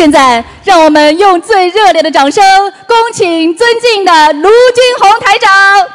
[0.00, 2.42] 现在，让我们用最热烈的掌声，
[2.88, 5.86] 恭请尊敬的卢军红台长。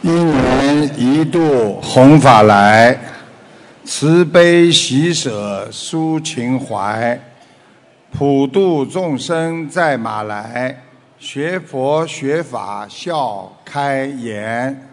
[0.00, 2.98] 一年一度弘法来，
[3.84, 7.20] 慈悲喜舍抒情怀，
[8.10, 10.84] 普度众生在马来，
[11.18, 14.87] 学佛学法笑开颜。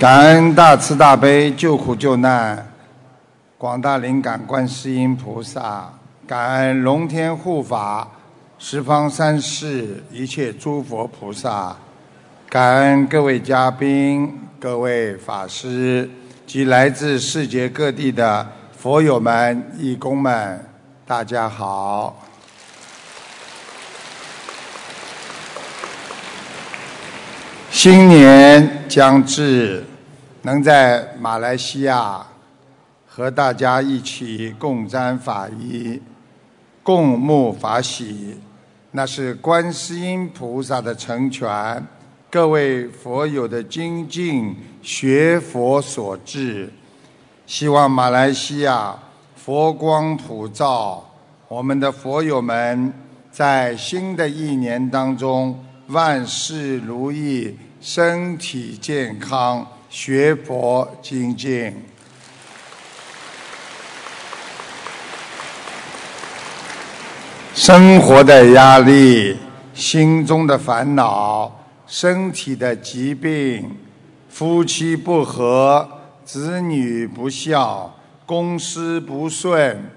[0.00, 2.66] 感恩大慈大悲救苦救难
[3.58, 5.92] 广大灵感观世音菩萨，
[6.26, 8.08] 感恩龙天护法
[8.58, 11.76] 十方三世一切诸佛菩萨，
[12.48, 16.08] 感恩各位嘉宾、各位法师
[16.46, 20.64] 及来自世界各地的佛友们、义工们，
[21.06, 22.16] 大家好。
[27.82, 29.82] 新年将至，
[30.42, 32.20] 能在马来西亚
[33.06, 35.98] 和大家一起共沾法衣、
[36.82, 38.38] 共沐法喜，
[38.90, 41.82] 那是观世音菩萨的成全，
[42.30, 46.70] 各位佛友的精进学佛所致。
[47.46, 48.94] 希望马来西亚
[49.34, 51.02] 佛光普照，
[51.48, 52.92] 我们的佛友们
[53.30, 57.56] 在新的一年当中万事如意。
[57.80, 61.74] 身体健康，学佛精进。
[67.54, 69.38] 生活的压力、
[69.72, 73.74] 心中的烦恼、身体的疾病、
[74.28, 75.88] 夫妻不和、
[76.22, 79.90] 子女不孝、公司不顺、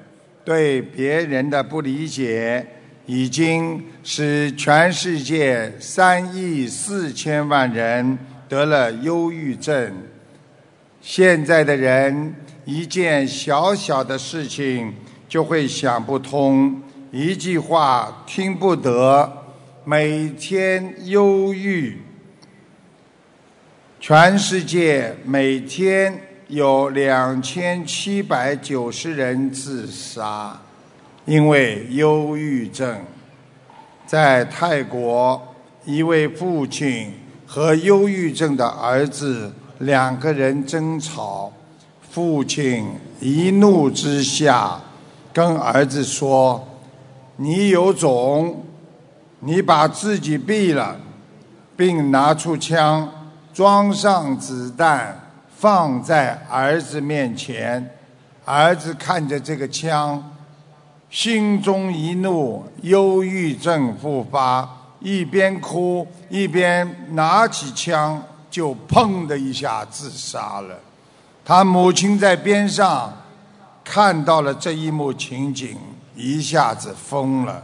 [0.45, 2.66] 对别人的不理解。
[3.05, 9.93] 已经使全世界三亿四千万人得了忧郁症。
[11.01, 14.93] 现在的人一件小小的事情
[15.27, 16.81] 就会想不通，
[17.11, 19.30] 一句话听不得，
[19.83, 22.02] 每天忧郁。
[23.99, 30.61] 全世界每天有两千七百九十人自杀。
[31.26, 33.00] 因为忧郁症，
[34.06, 35.42] 在泰国，
[35.86, 37.14] 一位父亲
[37.48, 41.50] 和忧郁症的儿子两个人争吵，
[42.11, 42.89] 父亲
[43.22, 44.78] 一怒之下
[45.32, 46.67] 跟儿子说
[47.38, 48.66] ：“你有种，
[49.40, 50.98] 你把自己毙了，
[51.78, 53.10] 并拿出枪，
[53.54, 55.17] 装上子弹，
[55.58, 57.90] 放在儿子面前。
[58.44, 60.22] 儿子看着这个枪。”
[61.13, 64.67] 心中一怒，忧郁症复发，
[64.99, 68.19] 一边哭一边拿起枪，
[68.49, 70.75] 就砰的一下自杀了。
[71.45, 73.13] 他母亲在边上
[73.83, 75.77] 看到了这一幕情景，
[76.15, 77.63] 一下子疯了。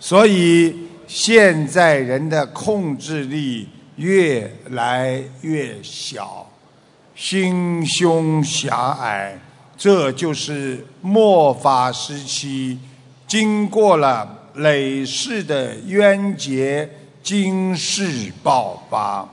[0.00, 6.44] 所以现在人的控制力越来越小，
[7.14, 9.38] 心胸狭隘。
[9.78, 12.78] 这就是末法时期
[13.26, 16.88] 经过了累世的冤结，
[17.22, 19.28] 今世爆发。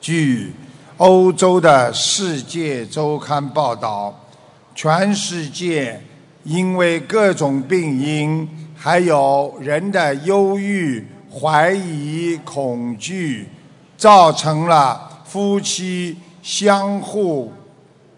[0.00, 0.52] 据
[0.98, 4.14] 欧洲的《世界周刊》报道，
[4.76, 6.00] 全世界
[6.44, 13.48] 因为各种病因，还有人的忧郁、怀疑、恐惧，
[13.96, 17.52] 造成了夫妻相互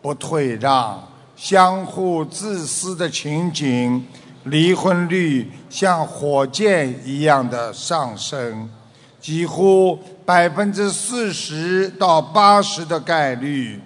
[0.02, 1.09] 不退让。
[1.40, 4.04] 相互自私的情景，
[4.44, 8.68] 离婚率像火箭一样的上升，
[9.18, 13.80] 几乎百分之四十到八十的概率，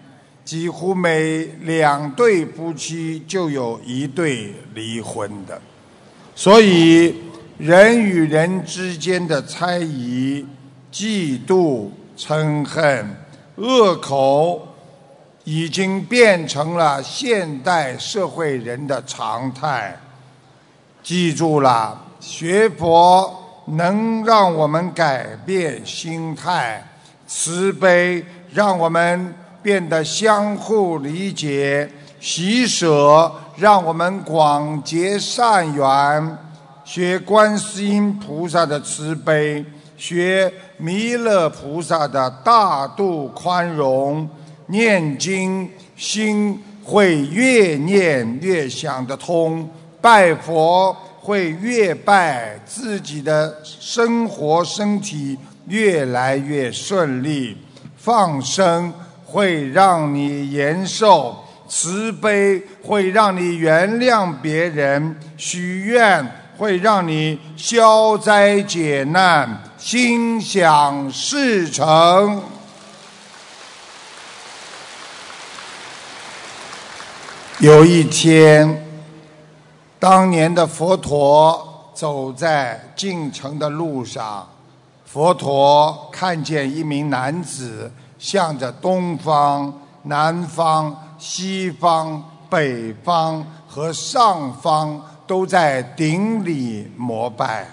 [0.44, 5.62] 几乎每两对夫妻就有一对离婚的。
[6.34, 7.14] 所以，
[7.56, 10.44] 人与人之间的猜疑、
[10.92, 11.88] 嫉妒、
[12.18, 13.16] 嗔恨、
[13.54, 14.73] 恶口。
[15.44, 19.94] 已经变成了现代社会人的常态。
[21.02, 26.82] 记住了，学佛能让我们改变心态，
[27.26, 31.90] 慈悲让我们变得相互理解，
[32.20, 36.38] 喜舍让我们广结善缘。
[36.84, 39.64] 学观世音菩萨的慈悲，
[39.96, 44.28] 学弥勒菩萨的大度宽容。
[44.66, 49.68] 念经心会越念越想得通，
[50.00, 55.38] 拜佛会越拜自己的生活身体
[55.68, 57.56] 越来越顺利，
[57.96, 58.92] 放生
[59.24, 61.34] 会让你延寿；
[61.68, 66.26] 慈悲会让你原谅别人；许愿
[66.58, 72.42] 会让你消灾解难、心想事成。
[77.64, 78.86] 有一天，
[79.98, 84.46] 当年的佛陀走在进城的路上，
[85.06, 89.72] 佛陀看见一名男子向着东方、
[90.02, 97.66] 南方、西方、北方和上方都在顶礼膜拜，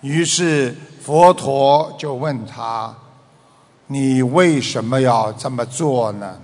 [0.00, 0.72] 于是
[1.02, 2.94] 佛陀就问他
[3.88, 6.38] ：“你为什么要这么做呢？”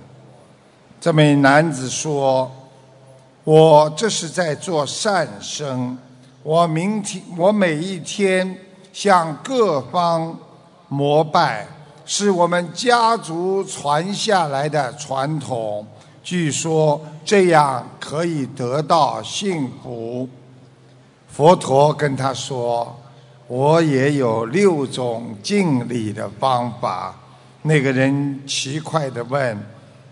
[0.99, 2.51] 这名男子说。
[3.43, 5.97] 我这是在做善生，
[6.43, 8.55] 我明天我每一天
[8.93, 10.37] 向各方
[10.87, 11.67] 膜拜，
[12.05, 15.85] 是我们家族传下来的传统。
[16.23, 20.29] 据说这样可以得到幸福。
[21.27, 22.95] 佛陀跟他说
[23.47, 27.15] ：“我也有六种敬礼的方法。”
[27.63, 29.57] 那个人奇怪地问：“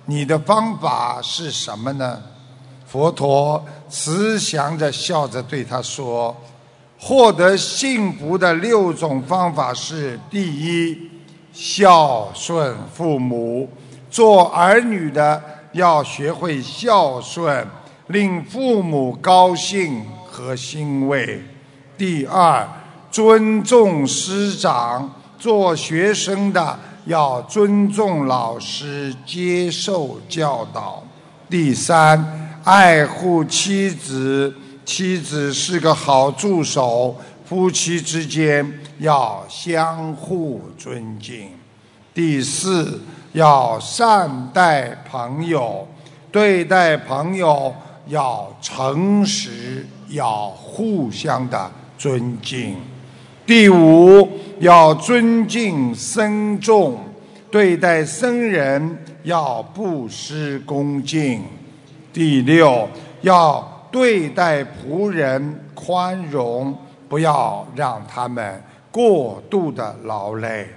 [0.05, 2.23] 你的方法是什么呢？”
[2.91, 6.35] 佛陀慈祥地笑着对他说
[6.99, 10.97] ：“获得幸福的六种方法是：第一，
[11.53, 13.69] 孝顺父母。
[14.09, 15.39] 做儿女的
[15.73, 17.63] 要学会孝顺，
[18.07, 21.43] 令父母高兴和欣慰；
[21.95, 22.67] 第二，
[23.11, 25.13] 尊重师长。
[25.37, 31.03] 做学生的要尊重老师，接受教导；
[31.47, 34.53] 第三。”爱护妻子，
[34.85, 37.15] 妻子是个好助手。
[37.45, 41.49] 夫妻之间要相互尊敬。
[42.13, 43.01] 第四，
[43.33, 45.87] 要善待朋友，
[46.31, 47.73] 对待朋友
[48.05, 52.75] 要诚实，要互相的尊敬。
[53.47, 54.29] 第五，
[54.59, 56.99] 要尊敬僧众，
[57.49, 61.41] 对待僧人要不失恭敬。
[62.19, 62.85] 第六，
[63.21, 66.77] 要对待仆人宽容，
[67.07, 68.61] 不要让他们
[68.91, 70.67] 过度的劳累。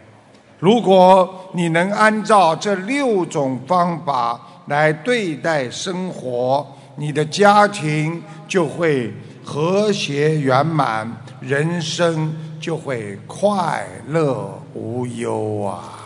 [0.61, 9.13] 如果你能按照这六种方法来对待生活，你的家庭就会
[9.43, 11.11] 和谐圆满，
[11.41, 16.02] 人生就会快乐无忧啊。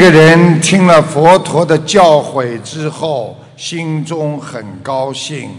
[0.00, 5.50] 那个人听了佛陀的教诲之后，心中很高兴。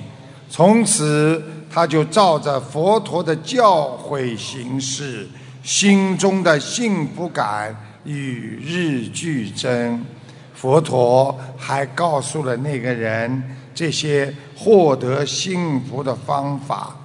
[0.50, 5.28] 从此，他就照着佛陀的教诲行事，
[5.62, 7.76] 心中的幸福感
[8.06, 10.06] 与日俱增。
[10.54, 13.44] 佛陀还告诉了那个人
[13.76, 16.96] 这些获得幸福的方法。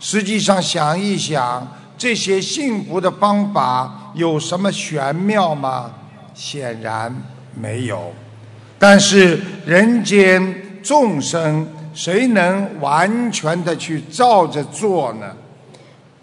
[0.00, 1.68] 实际上，想一想，
[1.98, 5.90] 这些幸福的方法有什么玄妙吗？
[6.38, 7.12] 显然
[7.60, 8.12] 没有，
[8.78, 10.54] 但是人间
[10.84, 15.34] 众生谁能完全的去照着做呢？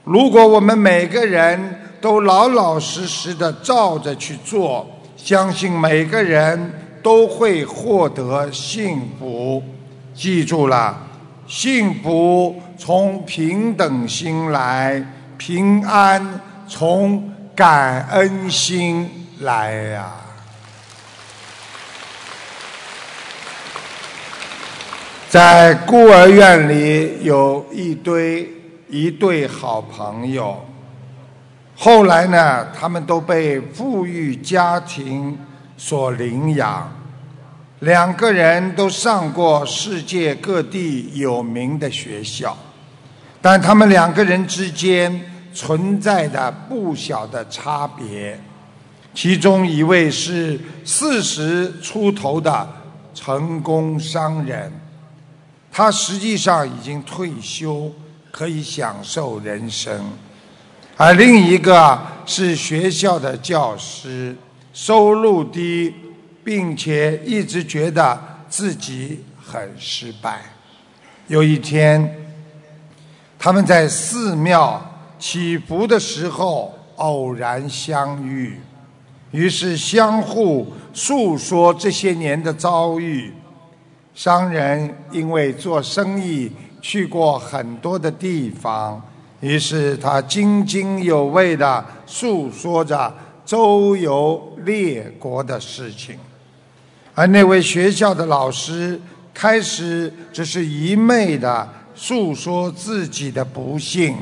[0.05, 6.71] 如果我们每个人都老老实实的照着去做，相信每个人
[7.03, 9.61] 都会获得幸福。
[10.13, 10.97] 记住了，
[11.45, 15.05] 幸福从平等心来，
[15.37, 19.24] 平安从感恩心。
[19.39, 20.11] 来呀！
[25.29, 28.49] 在孤儿院里有一堆
[28.87, 30.65] 一对好朋友，
[31.75, 35.37] 后来呢，他们都被富裕家庭
[35.75, 36.89] 所领养，
[37.79, 42.55] 两个人都上过世界各地有名的学校，
[43.41, 45.19] 但他们两个人之间
[45.53, 48.39] 存在着不小的差别。
[49.15, 52.67] 其中一位是四十出头的
[53.13, 54.69] 成功商人，
[55.71, 57.89] 他实际上已经退休，
[58.29, 59.97] 可以享受人生；
[60.97, 64.35] 而另一个是学校的教师，
[64.73, 65.93] 收入低，
[66.43, 70.41] 并且一直觉得自己很失败。
[71.27, 72.17] 有一天，
[73.39, 74.85] 他们在寺庙
[75.17, 78.59] 祈福的时候偶然相遇。
[79.35, 83.33] 于是相互诉说这些年的遭遇。
[84.13, 86.49] 商人因为做生意
[86.81, 89.01] 去过很多的地方，
[89.41, 93.13] 于是他津津有味地诉说着
[93.45, 96.17] 周游列国的事情。
[97.13, 98.97] 而那位学校的老师
[99.33, 104.15] 开始只是一昧的诉说自己的不幸，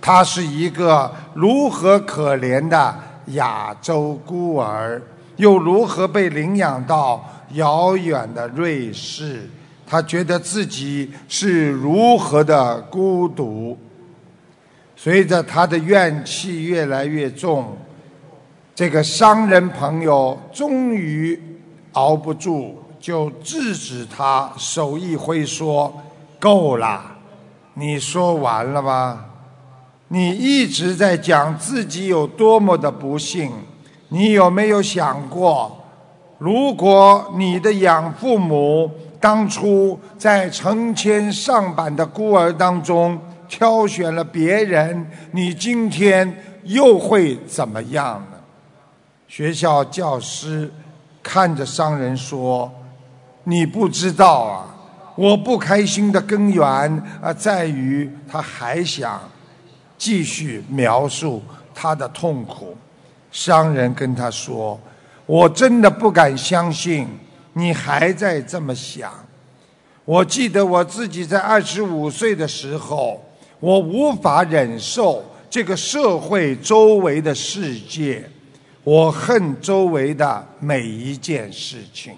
[0.00, 2.94] 他是一个如何可怜的
[3.28, 5.00] 亚洲孤儿，
[5.36, 9.48] 又如何被领养到遥远的瑞士？
[9.86, 13.78] 他觉得自己是如何的孤独。
[14.96, 17.76] 随着他的怨气越来越重，
[18.74, 21.40] 这个商人朋友终于。
[21.92, 25.90] 熬不住，就制止他，手一挥说
[26.38, 27.00] ：“够了，
[27.72, 29.24] 你说完了吧？
[30.08, 33.50] 你一直在讲自己有多么的不幸，
[34.08, 35.76] 你有没有想过，
[36.38, 48.38] 如果你的养父母当初在成千上百的孤儿当中挑选了别人，你今天又会怎么样呢？”
[49.28, 50.72] 学校教师。
[51.28, 52.70] 看着商人说
[53.42, 54.64] ：“你不知道啊，
[55.16, 56.64] 我不开心的根源
[57.20, 59.20] 啊，在于他还想
[59.96, 61.42] 继续描述
[61.74, 62.76] 他的痛苦。”
[63.32, 64.78] 商人跟他说
[65.26, 67.06] ：“我真的不敢相信
[67.52, 69.12] 你还在这么想。
[70.04, 73.24] 我记得我自己在二十五岁的时候，
[73.60, 78.22] 我无法忍受这个社会周围的世界。”
[78.86, 82.14] 我恨周围的每一件事情，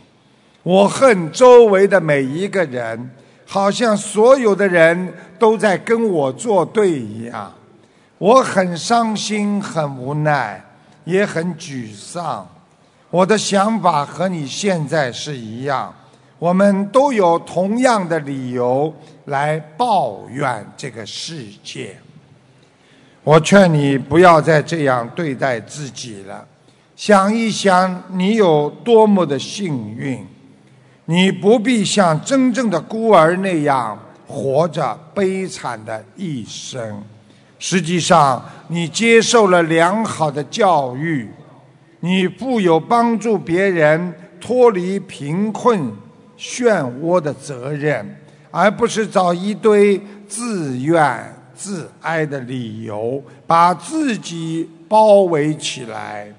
[0.63, 3.11] 我恨周围的每一个人，
[3.47, 7.51] 好像所有的人都在跟我作对一样。
[8.19, 10.63] 我很伤心，很无奈，
[11.05, 12.47] 也很沮丧。
[13.11, 15.95] 我的想法和你现在是一样，
[16.39, 18.93] 我们都有同样的理由
[19.27, 21.97] 来抱怨这个世界。
[23.23, 26.45] 我劝你不要再这样对待自己了。
[26.97, 30.27] 想一想，你有多么的幸运！
[31.05, 37.03] 你不必像真正的孤儿那样活着悲惨的一生。
[37.59, 41.29] 实际上，你接受了良好的教育，
[42.01, 45.91] 你负有帮助别人脱离贫困
[46.39, 48.17] 漩涡的责任，
[48.51, 56.33] 而不是找一堆自怨自哀的理由把自己包围起来。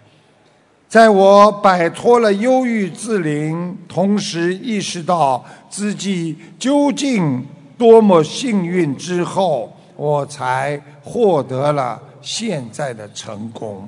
[0.88, 7.46] 在我摆脱了忧郁自怜，同时意识到自己究竟
[7.78, 13.86] 多么幸运之后，我才获得了现在的成功。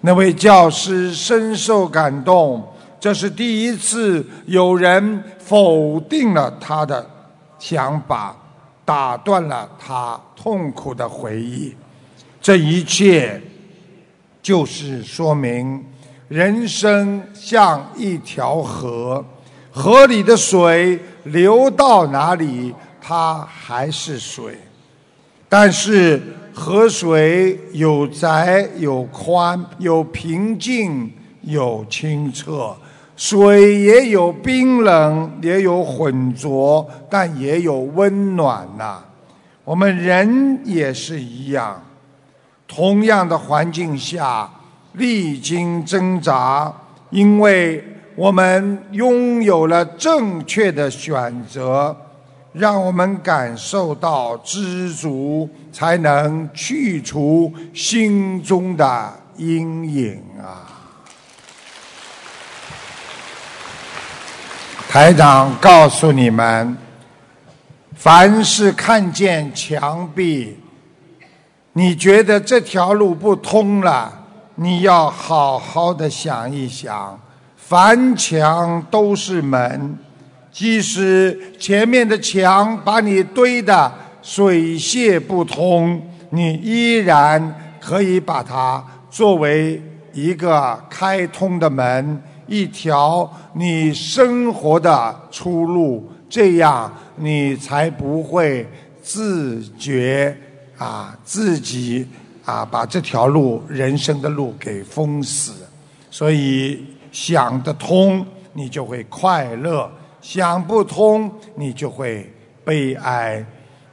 [0.00, 2.64] 那位教师深受感动，
[3.00, 7.04] 这是第一次有人否定了他的
[7.58, 8.36] 想法，
[8.84, 11.74] 打断了他痛苦的回忆。
[12.40, 13.42] 这一切
[14.40, 15.84] 就是说明。
[16.28, 19.24] 人生像一条河，
[19.72, 24.58] 河里的水流到哪里，它还是水。
[25.56, 26.20] 但是
[26.52, 31.08] 河水有窄有宽，有平静
[31.42, 32.74] 有清澈，
[33.14, 39.00] 水也有冰冷，也有浑浊，但也有温暖呐。
[39.62, 41.80] 我们人也是一样，
[42.66, 44.50] 同样的环境下。
[44.94, 46.74] 历经挣扎，
[47.10, 47.84] 因为
[48.16, 51.96] 我们拥有了正确的选择，
[52.54, 60.70] 让我们感受到知足，才能去除心中的阴影啊！
[64.88, 66.76] 台长告诉你们：
[67.96, 70.56] 凡是看见墙壁，
[71.72, 74.20] 你觉得这条路不通了。
[74.54, 77.18] 你要好好的想一想，
[77.56, 79.98] 凡墙都是门，
[80.54, 83.92] 即使前面的墙把你堆得
[84.22, 89.82] 水泄不通，你依然可以把它作为
[90.12, 98.64] 一个开通的门，一条你生活的出路，这样你才不会
[99.02, 100.36] 自觉
[100.78, 102.06] 啊自己。
[102.44, 105.66] 啊，把这条路、人生的路给封死，
[106.10, 109.90] 所以想得通，你就会快乐；
[110.24, 112.26] 想不通，你就会
[112.64, 113.44] 悲哀。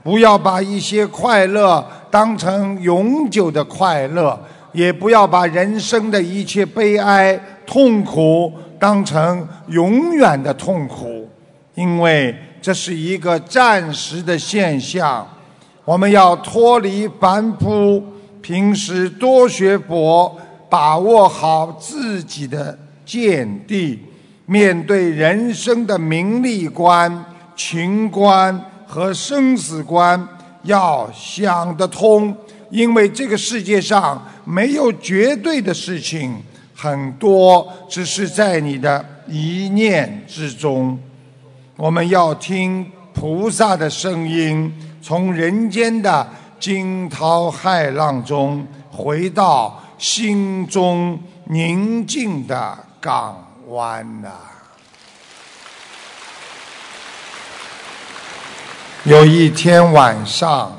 [0.01, 11.29] 不要把一些快乐当成永久的快乐，也不要把人生的一切悲哀、痛苦当成永远的痛苦，
[11.75, 15.27] 因为这是一个暂时的现象。
[15.83, 18.01] 我们要脱离凡夫。
[18.41, 20.35] 平时多学佛，
[20.67, 24.00] 把握好自己的见地，
[24.45, 30.27] 面对人生的名利观、情观和生死观，
[30.63, 32.36] 要想得通。
[32.69, 36.41] 因为这个世界上没有绝对的事情，
[36.74, 40.98] 很多只是在你的一念之中。
[41.75, 46.25] 我们要听菩萨的声音，从人间的
[46.60, 54.29] 惊涛骇浪中回到心中宁静的港湾呐。
[59.05, 60.77] 有一天晚上，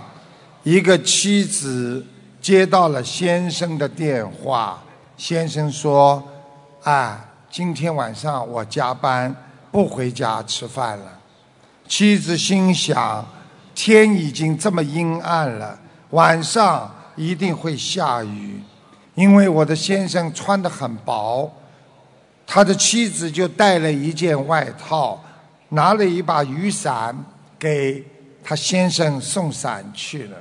[0.63, 2.07] 一个妻子
[2.41, 4.83] 接到了先生的电话，
[5.17, 6.23] 先生说
[6.85, 9.35] ：“啊，今天晚上我加班。”
[9.73, 11.19] 不回家吃饭了。
[11.89, 13.27] 妻子心想：
[13.75, 15.79] 天已经这么阴暗了，
[16.11, 18.63] 晚上一定会下雨。
[19.15, 21.51] 因为我的先生穿得很薄，
[22.55, 25.19] 他的妻子就带了一件外套，
[25.71, 27.17] 拿了一把雨伞
[27.59, 28.05] 给
[28.45, 30.37] 他先生送伞去了。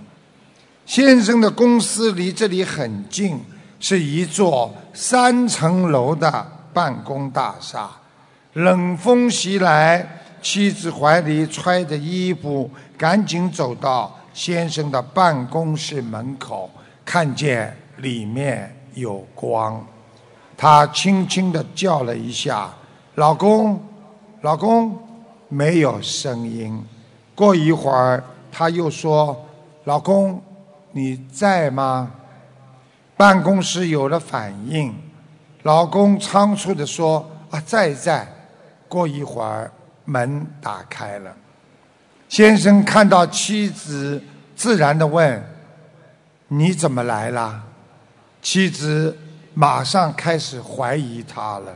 [0.85, 3.39] 先生的公司离这里很近，
[3.79, 7.89] 是一座三层楼的办公大厦。
[8.55, 10.05] 冷风袭来，
[10.41, 16.69] 妻子怀里揣着衣服，赶紧走到先生的办公室门口，
[17.05, 19.81] 看见里面有光，
[20.61, 22.71] 她轻轻地叫了一下
[23.17, 23.83] ：“老公，
[24.41, 24.95] 老公。”
[25.49, 26.79] 没有声音。
[27.33, 29.43] 过一会儿，她又说
[29.85, 30.39] ：“老公，
[30.91, 32.11] 你在吗？”
[33.17, 34.93] 办公室有了反应，
[35.63, 38.31] 老公仓促地说：“啊，在在。”
[38.87, 39.71] 过一会儿，
[40.05, 41.35] 门打开了。
[42.29, 44.21] 先生看到妻子，
[44.55, 45.43] 自然的问
[46.49, 47.63] ：“你怎么来了？”
[48.43, 49.17] 妻子
[49.53, 51.75] 马上开始怀疑他了，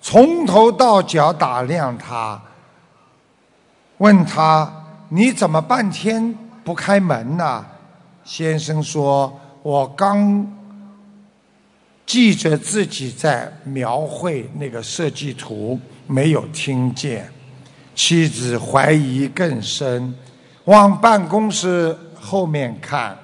[0.00, 2.40] 从头到脚打量他，
[3.98, 4.72] 问他
[5.10, 7.64] ：“你怎么半天不开门呢？”
[8.24, 10.46] 先生说：“我刚
[12.06, 15.78] 记着自己在描绘那个设计图。”
[16.10, 17.30] 没有听见，
[17.94, 20.14] 妻子怀疑更深，
[20.64, 23.14] 往办公室后面看，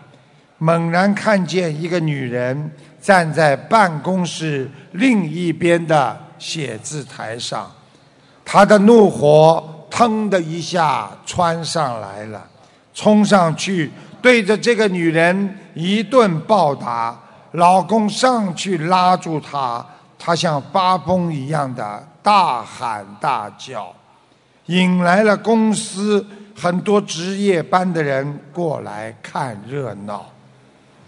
[0.58, 2.70] 猛然看见一个女人
[3.04, 7.70] 站在办公室另一边的写字台上，
[8.46, 12.42] 他的怒火腾的一下窜上来了，
[12.94, 13.90] 冲上去
[14.22, 17.14] 对着这个女人一顿暴打，
[17.52, 19.84] 老公上去拉住她，
[20.18, 22.08] 她像发疯一样的。
[22.22, 23.94] 大喊大叫，
[24.64, 30.24] 引来了公司很多值夜班的人过来看热闹。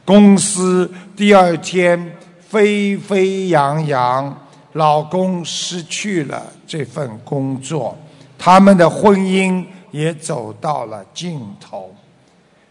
[0.07, 2.17] 公司第二天
[2.49, 7.99] 沸沸扬扬，老公失去了这份工作，
[8.39, 11.93] 他们的婚姻也走到了尽头。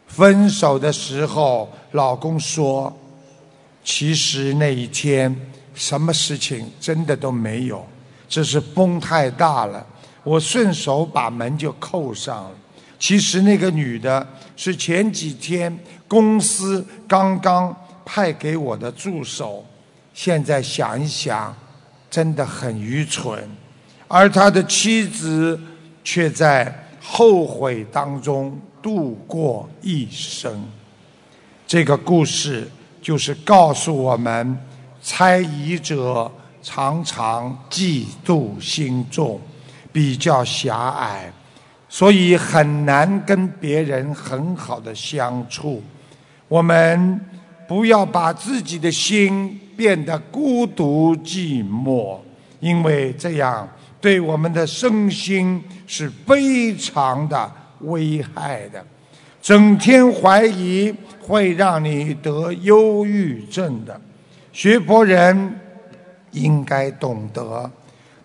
[0.07, 2.95] 分手的时候，老公说
[3.83, 5.35] ：“其实那一天
[5.73, 7.85] 什么事情真的都没有。”
[8.29, 9.85] 只是风太大了，
[10.23, 12.51] 我顺手把门就扣上了。
[13.07, 15.71] 其实那个女的是前几天
[16.07, 17.71] 公司刚刚
[18.03, 19.63] 派给我的助手，
[20.11, 21.55] 现在想一想，
[22.09, 23.47] 真的很愚蠢。
[24.07, 25.59] 而他的妻子
[26.03, 30.67] 却在后悔当中度过一生。
[31.67, 32.67] 这个故事
[33.03, 34.57] 就是告诉我们，
[35.03, 36.31] 猜疑者。
[36.63, 39.39] 常常嫉妒心重，
[39.93, 41.31] 比较狭隘，
[41.95, 45.81] 所以很难跟别人很好的相处。
[46.49, 47.17] 我们
[47.69, 52.17] 不要把自己的心变得孤独寂寞，
[52.59, 53.65] 因为这样
[54.01, 58.85] 对我们的身心是非常的危害的。
[59.41, 63.97] 整天怀疑会让你得忧郁症的，
[64.51, 65.61] 学佛人。
[66.31, 67.71] 应该懂得，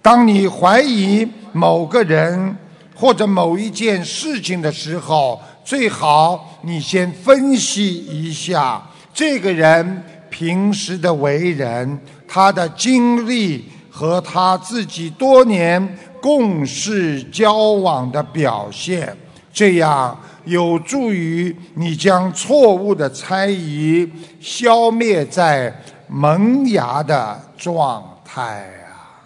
[0.02, 2.56] 当你怀疑某个人
[3.00, 8.82] 或者某一件事情的时候，最好你先分析一下
[9.14, 19.16] 这个人平时的为人、他的经历和他自己多年共事交往的表现，
[19.50, 24.06] 这样有助于你将错误的猜疑
[24.40, 25.74] 消灭在。
[26.12, 29.22] 萌芽的状态啊！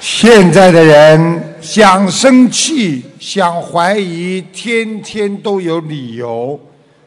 [0.00, 6.58] 现在的人想生气、想怀疑，天天都有理由。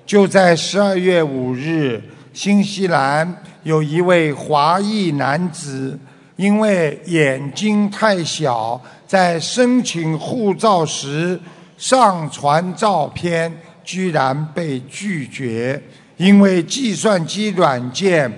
[0.05, 1.99] 就在十二月五日，
[2.33, 5.97] 新西兰有一位华裔男子，
[6.35, 11.39] 因为眼睛太小，在申请护照时
[11.75, 13.51] 上传照片，
[13.83, 15.81] 居然被拒绝，
[16.17, 18.31] 因为计算机软件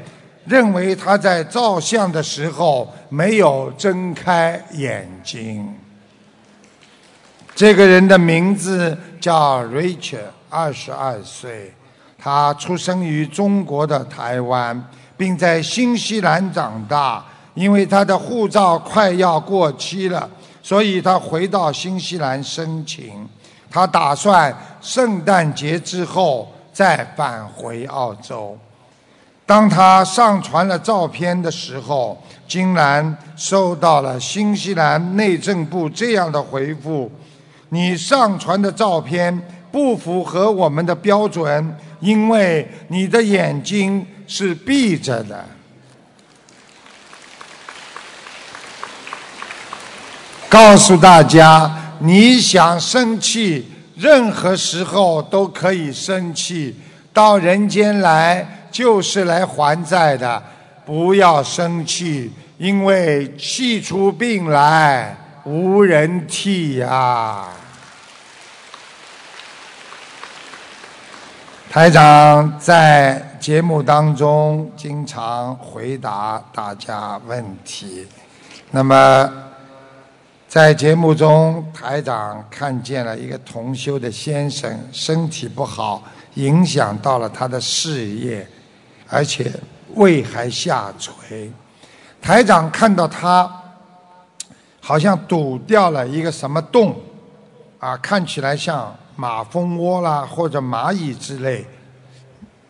[0.45, 5.73] 认为他在照相的时候没有睁开眼睛。
[7.55, 11.73] 这个人的名字叫 Richard，二十二岁，
[12.17, 17.25] 他出生于中国的台湾，并在新西兰长大。
[17.53, 20.29] 因为他的护照快要过期了，
[20.61, 23.25] 所以他回到新西兰申请。
[23.71, 28.57] 他打算圣诞节之后再返回澳洲。
[29.45, 37.11] 当他上传了照片的时候，竟然收到了新西兰内政部这样的回复。
[37.69, 39.39] 你上传的照片
[39.71, 45.45] 不符合我们的标准，因为你的眼睛是闭着的。
[50.49, 56.75] 告诉大家，你想生气，任何时候都可以生气。
[57.11, 60.43] 到人间来就是来还债的，
[60.85, 67.45] 不要生气，因为气出病来无人替呀。
[71.71, 78.05] 台长在节目当中经常回答大家问题，
[78.71, 79.31] 那么
[80.49, 88.45] 在节目中，台长看见了一个同修的先生身体不好，影响到了他的事业，
[89.09, 89.51] 而且
[89.95, 91.51] 胃还下垂。
[92.21, 93.49] 台长看到他
[94.79, 96.95] 好像堵掉了一个什么洞，
[97.79, 98.95] 啊，看起来像。
[99.17, 101.65] 马蜂窝啦，或者蚂蚁之类，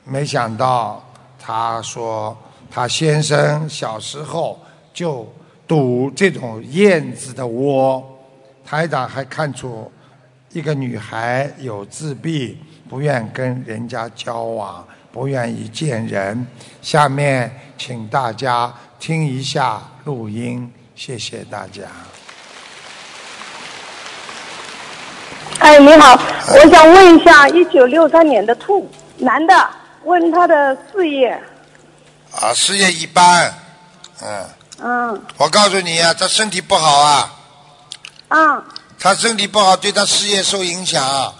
[0.03, 1.03] 没想到
[1.39, 2.37] 他说
[2.69, 4.59] 他先生小时候
[4.93, 5.27] 就
[5.67, 8.03] 堵这种燕子的窝。
[8.63, 9.91] 台长还看出
[10.51, 16.45] 一个女孩有自闭，不愿跟人家交往，不愿意见人。
[16.81, 21.83] 下面请大家听一下录音，谢谢大家。
[25.59, 29.69] 哎，你好，我想问一下，一九六三年的兔男的，
[30.03, 31.41] 问他的事业。
[32.33, 33.53] 啊，事业一般，
[34.21, 34.45] 嗯。
[34.81, 35.23] 嗯。
[35.37, 37.33] 我告诉你啊，他身体不好啊。
[38.27, 38.63] 啊。
[38.99, 41.33] 他身体不好，对他事业受影响。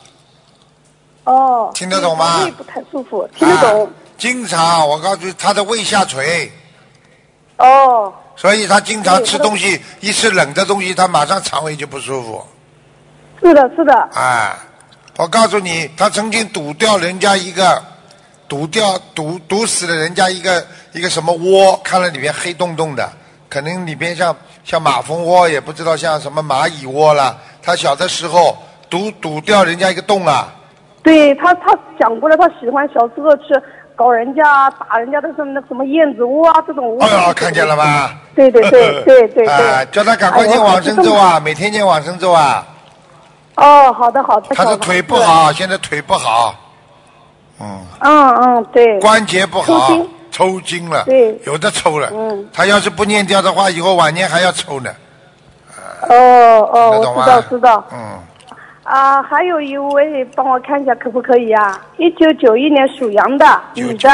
[1.26, 1.70] 哦。
[1.76, 2.44] 听得懂吗？
[2.46, 3.92] 胃不太舒服，听得懂。
[4.18, 6.52] 经常，我告诉你，他的胃下垂。
[7.58, 8.14] 哦。
[8.38, 12.46] 所以他经常吃东西，一吃冷的东西，他马上肠胃就不舒服。
[13.42, 13.94] 是的，是的。
[14.14, 14.54] 哎，
[15.18, 17.82] 我告诉你，他曾经堵掉人家一个，
[18.50, 23.10] 堵掉堵堵死了人家一个一个什么窝，看了里面黑洞洞的，
[23.48, 24.36] 可能里边像
[24.66, 27.38] 像马蜂窝，也不知道像什么蚂蚁窝了。
[27.62, 28.58] 他小的时候
[28.90, 30.54] 堵堵掉人家一个洞啊。
[31.06, 33.54] 对他，他讲过了，他喜欢小时候去
[33.96, 37.04] 搞人家、打人家的什么那什么燕子窝啊这种窝。
[37.04, 38.16] 哎呀，看见了吧？
[38.36, 39.48] 对对对对对对。
[39.48, 42.66] 啊， 叫他赶快念往生咒啊，每天念往生咒啊。
[43.56, 44.56] 哦，好的好的。
[44.56, 46.56] 他的腿不好，现在腿不好。
[47.62, 47.80] 嗯。
[48.00, 49.00] 嗯嗯，对。
[49.00, 51.04] 关节不好，抽筋，抽筋了。
[51.06, 51.40] 对。
[51.46, 52.10] 有的抽了。
[52.12, 52.50] 嗯。
[52.52, 54.90] 他要是不念掉的话，以后晚年还要抽呢。
[56.10, 57.84] 哦哦，我知道知道。
[57.94, 58.20] 嗯。
[58.86, 61.82] 啊，还有一位，帮我看一下可不可以啊？
[61.98, 64.10] 一九九一年属羊的女的。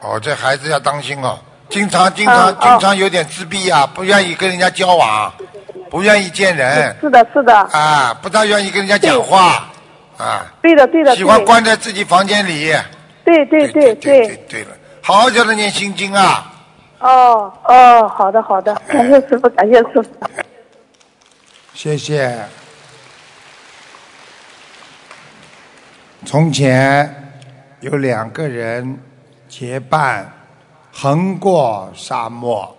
[0.00, 5.30] 哦，这孩子要当心哦，经常经常经常有点自闭啊，不愿意跟人家交往。
[5.90, 7.54] 不愿意见人，是的，是的。
[7.54, 9.68] 啊，不大愿意跟人家讲话，
[10.16, 10.46] 啊。
[10.62, 11.14] 对的，对的。
[11.16, 12.72] 喜欢关在自己房间里。
[13.24, 14.26] 对对对对。
[14.26, 14.68] 对对了，
[15.02, 16.50] 好好教他念心经啊。
[17.00, 20.04] 哦哦，好的好的， 感谢师傅，感谢师傅。
[21.74, 22.38] 谢谢。
[26.24, 27.32] 从前
[27.80, 28.98] 有两个人
[29.48, 30.30] 结伴
[30.92, 32.76] 横过沙漠，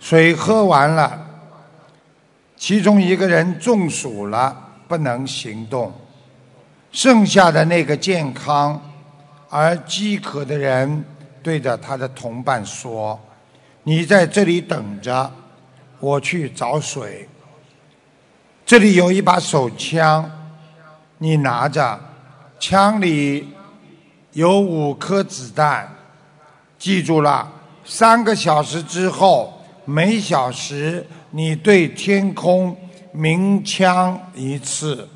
[0.00, 1.24] 水喝完了。
[2.56, 4.56] 其中一个人中暑了，
[4.88, 5.92] 不能行动，
[6.90, 8.80] 剩下的那个健康
[9.50, 11.04] 而饥渴的人
[11.42, 13.20] 对着他的同伴说
[13.84, 15.30] ：“你在这里等着，
[16.00, 17.28] 我去找水。
[18.64, 20.28] 这里有一把手枪，
[21.18, 22.00] 你拿着，
[22.58, 23.48] 枪里
[24.32, 25.88] 有五颗子弹。
[26.78, 27.50] 记住了，
[27.84, 32.74] 三个小时之后，每小时。”你对天空
[33.12, 35.06] 鸣枪一次，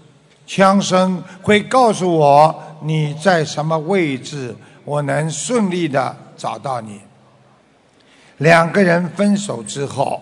[0.47, 7.01] 枪声会告诉我你在什么位置，我能顺利的找到你。
[8.39, 10.21] 两个人分手之后，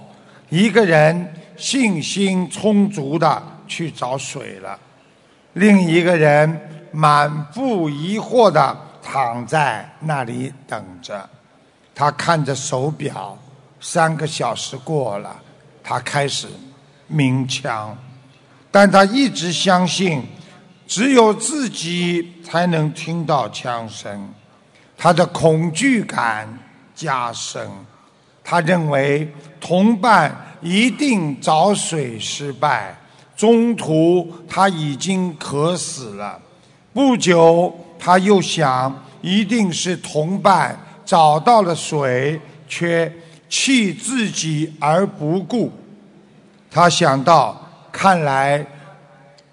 [0.50, 4.78] 一个人信心充足的去找水了，
[5.54, 11.30] 另一个人满腹疑惑的躺在那里等着。
[11.94, 13.38] 他看着手表，
[13.80, 15.40] 三个小时过了，
[15.84, 16.48] 他开始
[17.06, 17.96] 鸣枪，
[18.72, 20.26] 但他一直相信。
[20.88, 24.34] 只有自己才能听到枪声，
[24.96, 26.48] 他的恐惧感
[26.96, 27.70] 加深。
[28.42, 32.98] 他认为同伴一定找水失败，
[33.36, 36.40] 中途他已经渴死了。
[36.92, 43.12] 不久，他又想，一定是同伴找到了水，却
[43.48, 45.70] 弃自己而不顾。
[46.70, 47.60] 他想到，
[47.92, 48.66] 看来。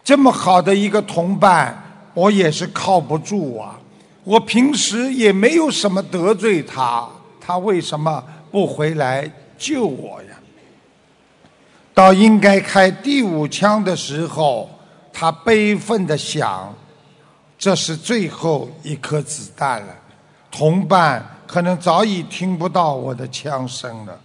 [0.03, 1.75] 这么好的一个同伴，
[2.13, 3.75] 我也是靠不住啊！
[4.23, 7.09] 我平时也没有什么得罪他，
[7.41, 10.29] 他为什么不回来救我呀？
[11.91, 14.69] 到应该开第五枪的时候，
[15.11, 16.71] 他悲愤的想：
[17.57, 19.95] 这是最后一颗子弹了，
[20.51, 24.19] 同伴可能早已听不到我的枪声了。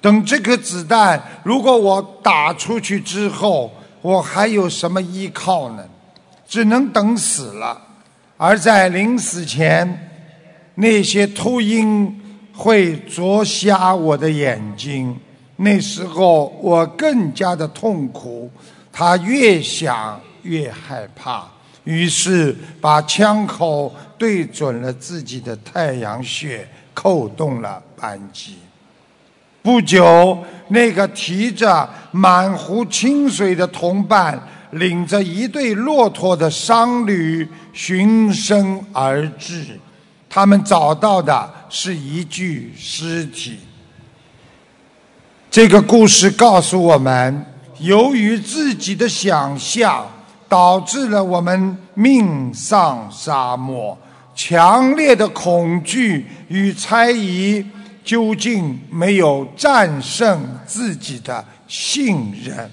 [0.00, 5.84] 等这颗子弹如果我打出去之后，我还有什么依靠呢？
[6.48, 7.80] 只能等死了。
[8.36, 10.10] 而在临死前，
[10.74, 12.20] 那些秃鹰
[12.52, 15.16] 会啄瞎我的眼睛。
[15.56, 18.50] 那时候我更加的痛苦。
[18.92, 21.46] 他越想越害怕，
[21.84, 28.56] 于是把枪口对准了自己的太阳穴，扣动了扳机。
[29.62, 34.40] 不久，那个提着满壶清水的同伴，
[34.72, 39.78] 领着一对骆驼的商旅循声而至。
[40.28, 43.58] 他们找到的是一具尸体。
[45.50, 47.44] 这个故事告诉我们：
[47.78, 50.10] 由于自己的想象，
[50.52, 53.96] 导致了我们命丧沙漠。
[54.34, 57.64] 强烈的恐惧与猜疑。
[58.04, 62.68] 究竟没有战胜自己的信任。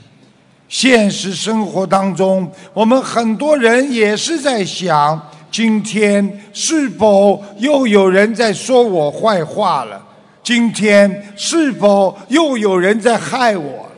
[0.68, 10.02] 现实生活当中，我们很多人也是在想：今天是否又有人在说我坏话了？
[10.42, 13.88] 今天是否又有人在害我？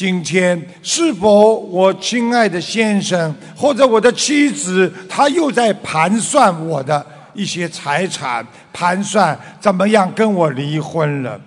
[0.00, 7.04] 今天是否我亲爱的先生或者我的妻子，他又在盘算我的？
[7.34, 11.38] 一些财产盘算怎么样跟我离婚了？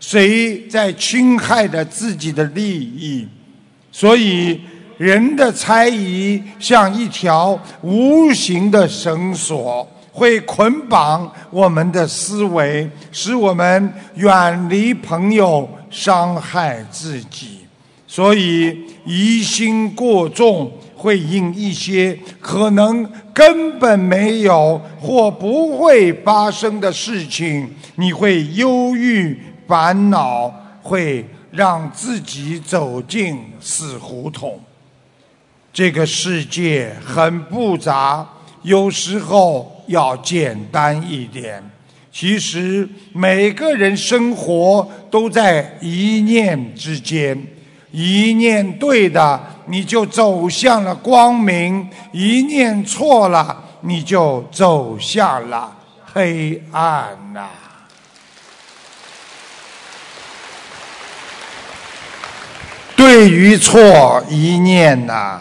[0.00, 3.28] 谁在侵害着自己的利益？
[3.92, 4.58] 所以
[4.96, 17.57] 人的猜疑像一条无形的绳索，会捆绑我们的思维，使我们远离朋友，伤害自己。
[18.08, 20.72] 所以疑心过重。
[21.00, 34.58] 会因一些可能根本没有或不会发生的事情，你会忧郁、烦恼，会让自己走进死胡同。
[35.72, 38.28] 这个世界很复杂，
[38.62, 41.62] 有时候要简单一点。
[42.10, 47.40] 其实每个人生活都在一念之间。
[47.90, 55.74] 一念对的，你就走向了光明；一念错了，你就走向了
[56.12, 57.48] 黑暗呐。
[62.94, 65.40] 对与错一念呐，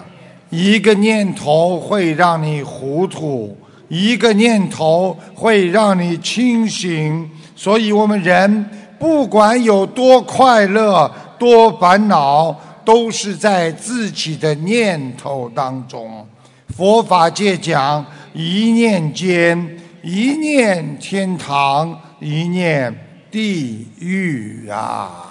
[0.50, 3.58] 一个念头会让你糊涂，
[3.90, 7.30] 一个念头会让你清醒。
[7.56, 11.12] 所以，我们人不管有多快乐。
[11.40, 16.28] 多烦恼都是在自己的念头当中。
[16.76, 22.94] 佛法界讲一念间，一念天堂，一念
[23.32, 25.24] 地狱啊！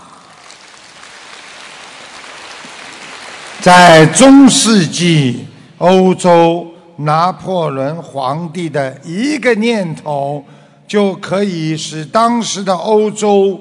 [3.61, 5.47] 在中世纪
[5.79, 6.67] 欧洲，
[6.97, 10.45] 拿破仑皇帝的一个念头，
[10.87, 13.61] 就可以使当时的欧洲。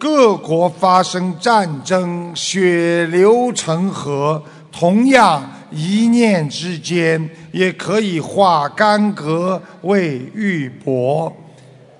[0.00, 4.42] 各国发生战争，血流成河。
[4.72, 11.30] 同样，一念之间也可以化干戈为玉帛。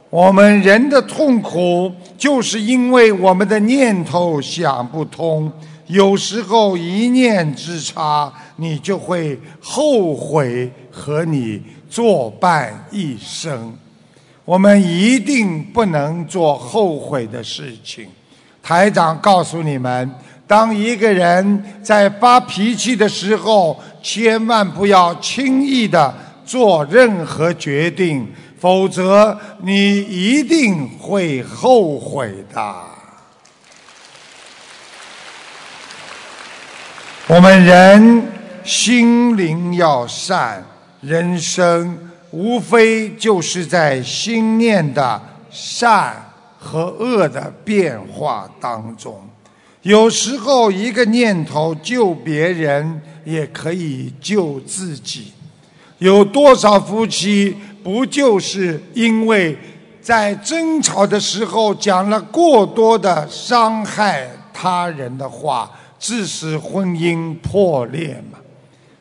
[0.08, 5.52] 我们人的痛苦，就是因为我们的念头想不通。
[5.86, 13.74] 有时候一念之差，你就会后悔和你作伴一生。
[14.44, 18.08] 我们一定不能做后悔的事情。
[18.62, 20.10] 台长告诉你们，
[20.46, 26.12] 当一个人在发脾气的时候，千万不要轻易的
[26.44, 28.26] 做任何决定，
[28.58, 32.74] 否则你一定会后悔的。
[37.28, 38.22] 我们人
[38.64, 40.64] 心灵要善，
[41.00, 49.20] 人生无非就是在心念的善和恶的变化当中。
[49.82, 55.32] 有时候一个念头救别人，也可以救自己。
[55.98, 59.56] 有多少夫妻不就是因为
[60.00, 65.70] 在争吵的时候讲了过多的伤害他人的话？
[65.98, 68.38] 致使婚姻破裂嘛，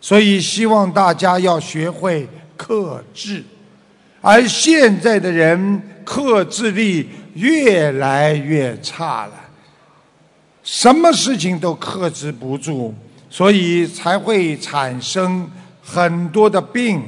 [0.02, 2.28] 所以希望大家要学会
[2.60, 3.41] 克制，
[4.19, 9.34] 而现在的人克制力越来越差了，
[10.62, 12.93] 什么事情都克制不住，
[13.30, 15.50] 所以才会产生
[15.82, 17.02] 很多的病，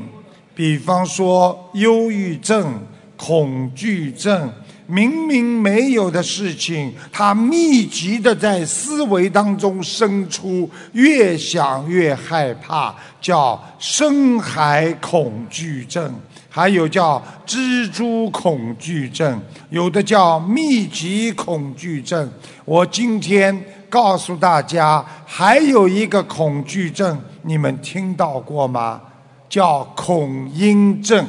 [0.56, 2.80] 比方说忧郁症、
[3.18, 4.50] 恐惧症。
[4.92, 16.14] 明明没有的事情，他密集的在思维当中生出，越想越害怕，叫深海恐惧症，
[16.50, 22.30] 还有叫蜘蛛恐惧症，有的叫密集恐惧症。
[22.66, 29.02] 我今天告诉大家，还有一个恐惧症，你们听到过吗？
[29.48, 31.26] 叫恐音症，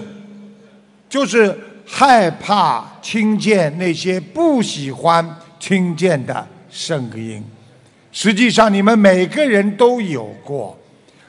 [1.09, 1.57] 就是。
[1.87, 5.25] 害怕听见那些不喜欢
[5.59, 7.45] 听见的声音，
[8.11, 10.79] 实际上你们每个人都有过。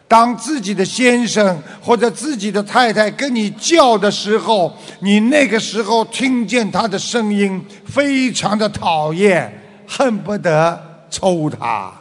[0.08, 9.52] 当自己的先生或者自己的太太跟你叫的时候，你那个时候听见他的声音，非常的讨厌，
[9.88, 11.92] 恨不得抽他。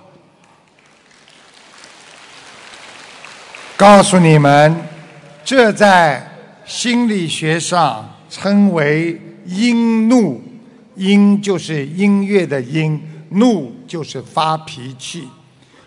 [3.79, 4.77] 告诉你们，
[5.43, 6.23] 这在
[6.67, 8.12] 心理学上。
[8.33, 10.41] 称为音怒，
[10.97, 15.29] 音就是音乐的音，怒就是发脾气，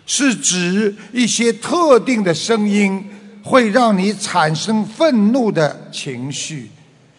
[0.06, 3.04] 是指一些特定的声音
[3.42, 6.70] 会让你产生愤怒的情绪。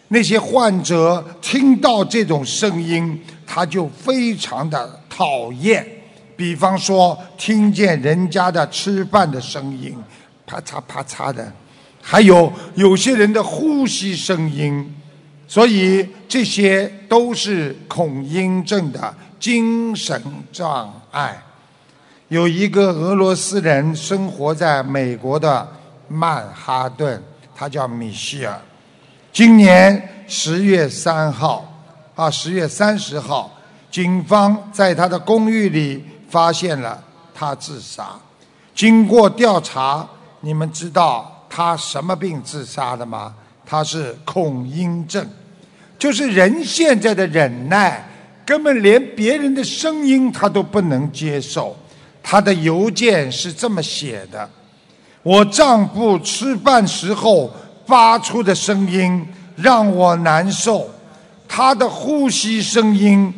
[0.08, 5.86] 那些患者听到这种声音，他就非常的讨厌。
[6.38, 9.94] 比方说，听见人家的吃饭的声音，
[10.46, 11.52] 啪嚓啪嚓的，
[12.00, 14.94] 还有有些人的呼吸声音。
[15.48, 21.42] 所以这些都是恐阴症的精神障碍。
[22.28, 25.66] 有一个俄罗斯人生活在美国的
[26.06, 27.20] 曼哈顿，
[27.56, 28.60] 他叫米歇尔。
[29.32, 31.66] 今年十月三号，
[32.14, 33.50] 啊，十月三十号，
[33.90, 37.02] 警方在他的公寓里发现了
[37.34, 38.10] 他自杀。
[38.74, 40.06] 经过调查，
[40.40, 43.34] 你们知道他什么病自杀的吗？
[43.70, 45.28] 他是恐音症。
[45.98, 48.08] 就是人现在的忍耐，
[48.46, 51.76] 根本连别人的声音他都不能接受。
[52.22, 54.48] 他的邮件是这么写的：
[55.22, 57.50] 我丈夫吃饭时候
[57.84, 59.26] 发出的声音
[59.56, 60.88] 让我难受，
[61.46, 63.34] 他的呼吸声音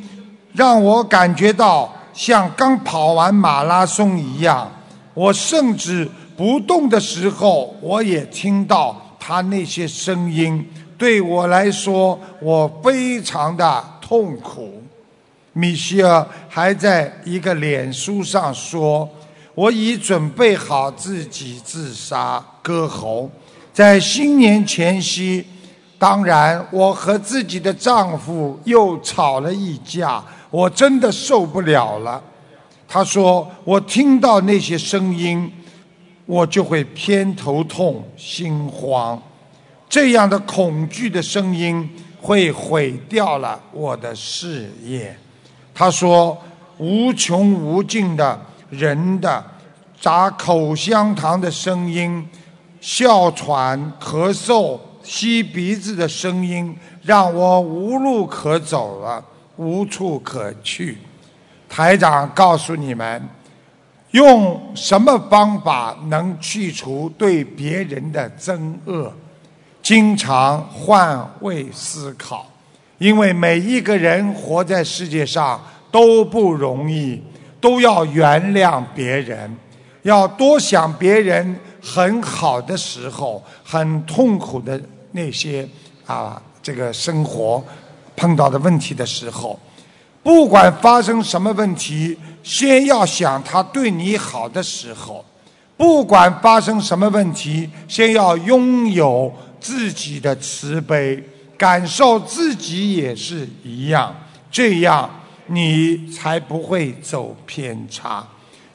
[0.52, 4.70] 让我感觉到像刚跑完马拉松一样。
[5.14, 10.68] 我甚至不动的时候，我也听到他那些声音。
[10.98, 14.82] 对我来说，我非常的痛苦。
[15.52, 19.08] 米歇尔还在一个脸书上说
[19.54, 23.30] ：“我已准备好自己自杀割喉，
[23.72, 25.46] 在新年前夕，
[25.96, 32.20] 当然我和自己的丈夫又吵了一架，我真的受不了了。”
[32.88, 35.48] 他说：“我听到那些声音，
[36.30, 39.20] 我就会偏头痛、心慌。”
[39.90, 45.18] 这样的恐惧的声音会毁掉了我的事业。
[45.74, 46.38] 他说
[46.78, 49.44] ：“无穷无尽的人的
[50.00, 52.24] 砸口香糖的声音、
[52.80, 59.24] 哮喘、咳嗽、吸鼻子的声音，让我无路可走了，
[59.56, 60.98] 无处可去。”
[61.68, 63.28] 台长告诉你们，
[64.12, 69.12] 用什么方法能去除对别人的憎恶？
[69.82, 72.46] 经常换位思考，
[72.98, 77.22] 因为每一个人活在世界上都不容易，
[77.60, 79.50] 都要原谅别人，
[80.02, 84.80] 要多想别人很好的时候，很痛苦的
[85.12, 85.66] 那些
[86.06, 87.64] 啊，这个生活
[88.16, 89.58] 碰到的问题的时候，
[90.22, 95.24] 不管发生什么问题，先要想他对你好的时候；
[95.76, 101.22] 不管发生什么问题，先要拥有自己的慈悲，
[101.56, 104.14] 感受自己也是一样，
[104.50, 105.08] 这样
[105.46, 108.26] 你才不会走偏差。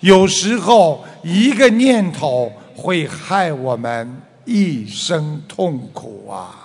[0.02, 6.62] 有时候，一个念头会害我们一生痛苦啊！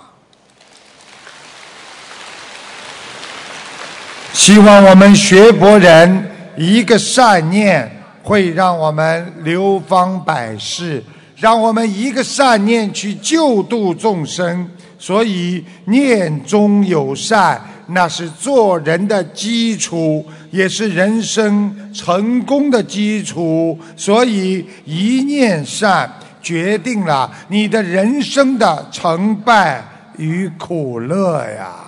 [4.33, 7.89] 希望我们学佛人一个善念，
[8.23, 11.03] 会让我们流芳百世，
[11.35, 14.69] 让我们一个善念去救度众生。
[14.99, 17.59] 所以，念中有善。
[17.93, 23.77] 那是做人的基础，也是人生成功的基础。
[23.97, 26.09] 所以，一念善
[26.41, 29.83] 决定了你的人生的成败
[30.17, 31.80] 与苦乐呀。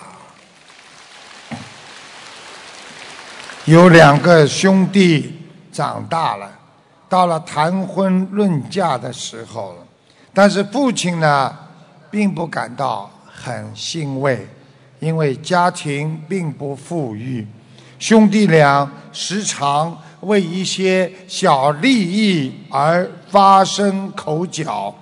[3.66, 5.39] 有两个兄弟
[5.72, 6.51] 长大了，
[7.07, 9.78] 到了谈婚论嫁的时候了，
[10.34, 11.55] 但是父亲呢，
[12.11, 14.45] 并不感到很欣慰。
[14.99, 17.47] 因为家庭并不富裕，
[17.99, 24.93] 兄弟俩时常为一些小利益而发生口角。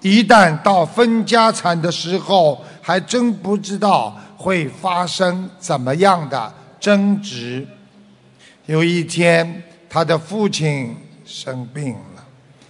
[0.00, 6.50] 一旦到分家产的时候，还真不知道会发生怎么样的
[6.80, 7.66] 争执。
[8.68, 10.94] 有一天，他的父亲
[11.24, 12.24] 生病了，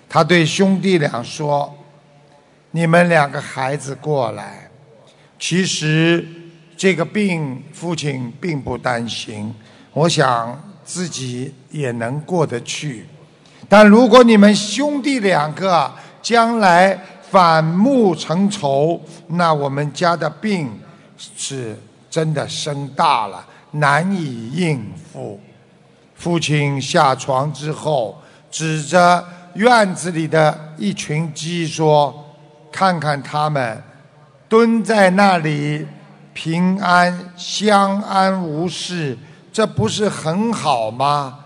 [0.08, 1.76] 他对兄弟俩说
[2.70, 4.70] ：“你们两个孩子过来。”
[5.38, 6.26] 其实。
[6.80, 9.52] 这个病，父亲并不担心，
[9.92, 13.04] 我想自己也能过得去。
[13.68, 15.92] 但如果你们兄弟两个
[16.22, 16.96] 将来
[17.28, 20.70] 反目成仇，那我们家的病
[21.16, 21.76] 是
[22.08, 24.80] 真的生大了，难以应
[25.12, 25.40] 付。
[26.18, 32.12] 父亲下床之后，指着院子里的一群鸡说
[32.70, 33.82] ：“看看他们
[34.48, 35.86] 蹲在那里。”
[36.34, 39.18] 平安相安无事，
[39.52, 41.36] 这不是很好吗？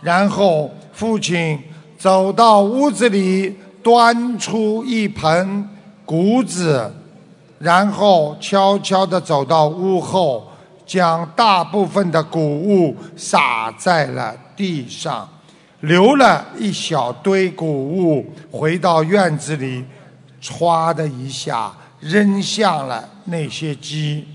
[0.00, 1.62] 然后父亲
[1.98, 5.68] 走到屋子里，端出一盆
[6.06, 6.90] 谷子，
[7.58, 10.50] 然后悄悄地走到屋后，
[10.88, 15.28] 将大部分的谷物撒在了地上，
[15.80, 19.84] 留了一小堆谷物，回到院子里，
[20.42, 21.70] 歘的一下
[22.00, 24.26] 扔向了那些鸡。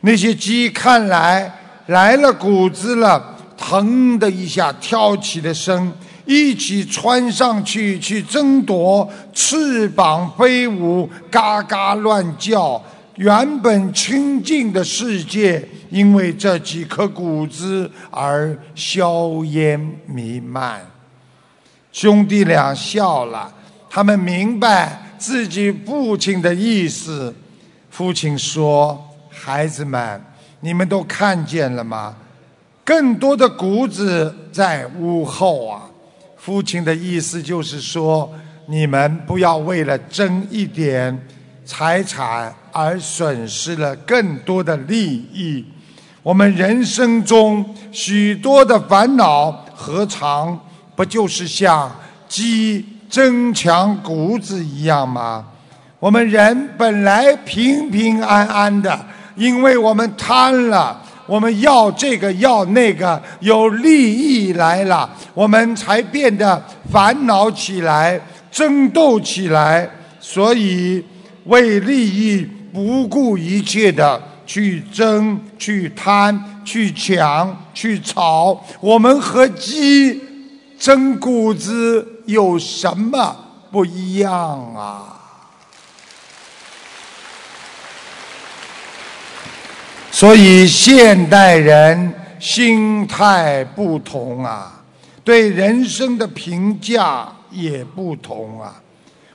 [0.00, 1.52] 那些鸡看来
[1.86, 5.92] 来了谷子了，腾的一下跳起了身，
[6.24, 12.82] 一起窜上去去争夺，翅膀飞舞，嘎嘎乱叫。
[13.22, 20.84] 原本清净的世界，因为这几颗谷子而硝烟弥漫。
[21.92, 23.54] 兄弟俩笑了，
[23.88, 27.32] 他们明白自己父亲的意思。
[27.90, 29.08] 父亲说。
[29.34, 30.20] 孩子们，
[30.60, 32.14] 你们都看见了吗？
[32.84, 35.90] 更多的谷子在屋后啊！
[36.36, 38.30] 父亲的意思就是说，
[38.66, 41.26] 你们不要为了争一点
[41.64, 45.64] 财产而损失了更多的利益。
[46.22, 50.58] 我们人生中许多的烦恼，何尝
[50.94, 51.90] 不就是像
[52.28, 55.46] 鸡争抢谷子一样吗？
[55.98, 59.06] 我们人本来平平安安的。
[59.34, 69.88] 因为我们贪了，我们要这个要那个，有利益来了，我们才变得烦恼起来，争斗起来，
[70.20, 71.02] 所以
[71.44, 78.64] 为利益不顾一切的去争、去贪、去抢、去吵。
[78.80, 80.20] 我们和鸡
[80.78, 83.36] 争谷子有什么
[83.70, 85.18] 不一样啊？
[90.10, 94.82] 所以现代人心态不同啊，
[95.24, 98.80] 对人生的评价也不同啊。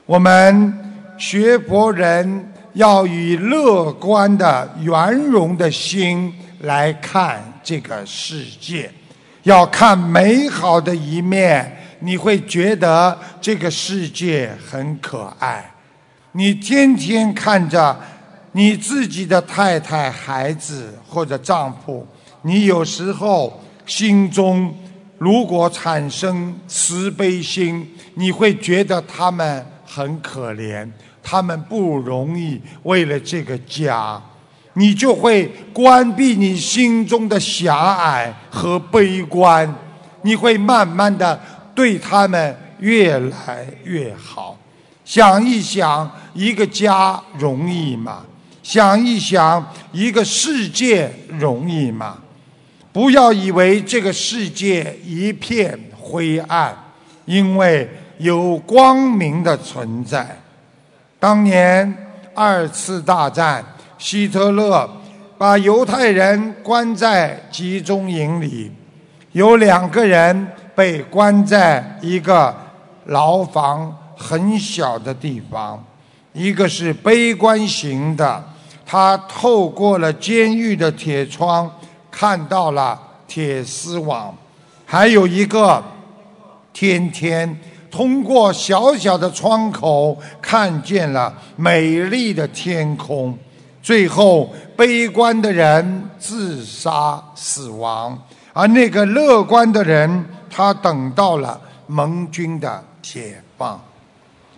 [0.06, 0.87] 我们
[1.18, 8.90] 学佛人要以乐观的、圆融的心来看这个世界，
[9.42, 15.70] 要看美好的一面，你会觉得这个世界很可爱。
[16.32, 17.98] 你天天看着。
[18.52, 22.04] 你自己的太太、孩子或者丈夫，
[22.42, 24.74] 你有时候心中
[25.18, 30.90] 如果产生慈悲心，你会觉得他们很可怜，
[31.30, 34.18] 他们不容易，为了这个家，
[34.72, 39.74] 你就会关闭你心中的狭隘和悲观，
[40.22, 41.38] 你会慢慢的
[41.74, 44.56] 对他们越来越好。
[45.04, 48.24] 想一想，一个家容易吗？
[48.62, 49.62] 想一想，
[49.92, 52.16] 一个世界容易吗？
[52.90, 56.74] 不要以为这个世界一片灰暗，
[57.26, 60.40] 因为有光明的存在。
[61.20, 61.96] 当年
[62.34, 63.64] 二次大战，
[63.98, 64.88] 希特勒
[65.36, 68.72] 把犹太人关在集中营里，
[69.32, 72.54] 有两个人被关在一个
[73.06, 75.84] 牢房很小的地方，
[76.32, 78.44] 一个是悲观型的，
[78.86, 81.70] 他透过了监狱的铁窗。
[82.10, 84.34] 看到了铁丝网，
[84.84, 85.80] 还有一个
[86.72, 87.56] 天天
[87.90, 93.36] 通过小小的窗口看见了美丽的天空。
[93.82, 98.18] 最后，悲观的人自杀死亡，
[98.52, 103.80] 而那个乐观的人，他等到了盟军的解放。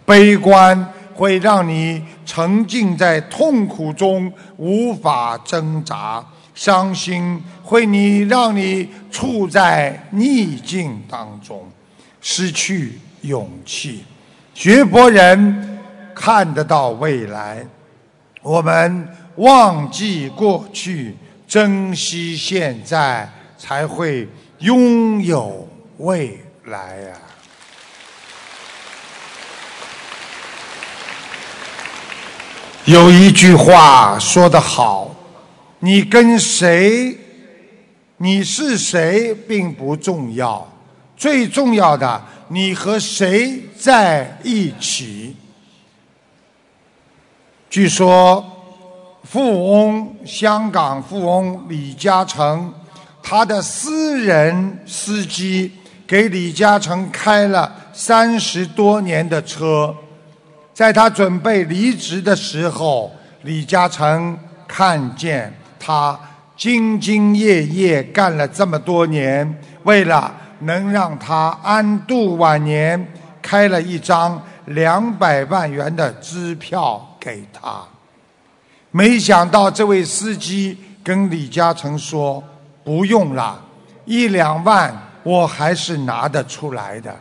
[0.04, 6.24] 悲观会让你沉浸在痛苦中，无法挣扎。
[6.52, 11.62] 伤心会你让你处在逆境当中，
[12.20, 14.04] 失去勇气。
[14.54, 15.78] 学博人
[16.14, 17.66] 看得到未来，
[18.42, 21.16] 我们忘记过去，
[21.46, 25.68] 珍惜现在，才会拥有
[25.98, 27.16] 未来呀。
[32.86, 35.14] 有一句话说得好。
[35.82, 37.16] 你跟谁，
[38.18, 40.70] 你是谁并不重要，
[41.16, 42.22] 最重要的，
[42.52, 45.36] 你和谁在一起。
[47.68, 48.44] 据说，
[49.22, 52.74] 富翁香港富翁李嘉诚，
[53.22, 55.70] 他的私人司机
[56.08, 59.94] 给李嘉诚开了三十多年的车，
[60.74, 64.36] 在他准备离职的时候，李嘉诚
[64.66, 65.54] 看见。
[65.78, 66.18] 他
[66.58, 77.82] 兢兢业业干了这么多年，为了能让他安度晚年，开了一张两百万元的支票给他。
[78.90, 82.42] 没想到这位司机跟李嘉诚说
[82.82, 83.60] ：“不用了，
[84.04, 87.14] 一两万我还是拿得出来的。”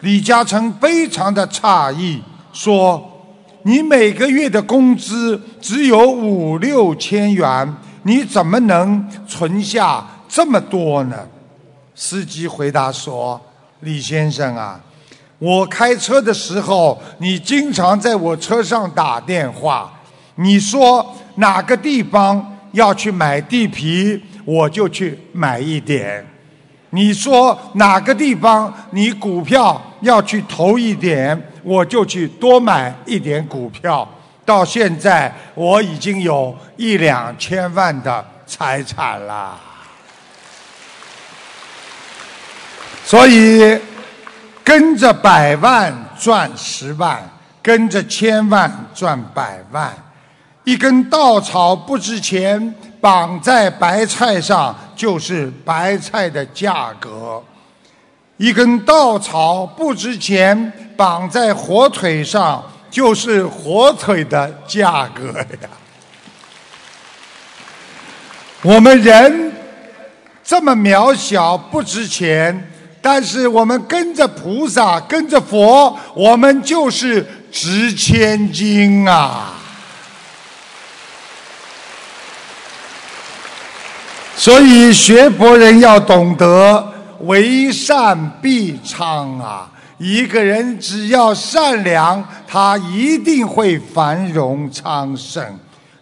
[0.00, 3.08] 李嘉诚非常的诧异，说。
[3.64, 11.16] 你每个月的工资只有五六千元，你怎么能存下这么多呢？
[11.94, 13.40] 司机回答说
[13.80, 14.80] ：“李先生啊，
[15.38, 19.92] 我开车的时候，你经常在我车上打电话，
[20.36, 26.26] 你说哪个地方要去买地皮，我就去买一点。”
[26.94, 34.06] 你说哪个地方你股票要去投一点，我就去多买一点股票。
[34.44, 39.58] 到现在我已经有一两千万的财产了。
[43.04, 43.78] 所以
[44.64, 47.22] 跟着百万赚十万，
[47.62, 49.92] 跟着千万赚百万。
[50.64, 52.74] 一根稻草不值钱。
[53.02, 57.42] 绑在白菜上就是白菜的价格，
[58.36, 65.68] 一根稻草不值钱，绑在火腿上就是火腿的价格呀。
[68.62, 69.52] 我们人
[70.44, 72.71] 这么渺小不值钱，
[73.02, 79.54] 但是我们跟着菩萨，跟着佛，我们就是值千金啊。
[84.36, 89.68] 所以学佛人要懂得为善必昌啊！
[89.98, 95.44] 一个人只要善良，他一定会繁荣昌盛。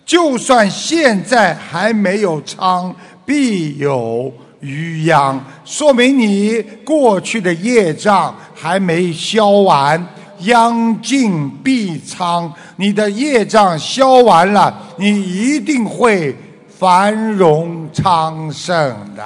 [0.06, 2.94] 就算现在还没有昌，
[3.26, 10.06] 必有余殃，说明你过去的业障还没消完。
[10.40, 16.36] 殃尽必昌，你的业障消完了，你一定会。
[16.78, 18.74] 繁荣昌盛
[19.14, 19.22] 的，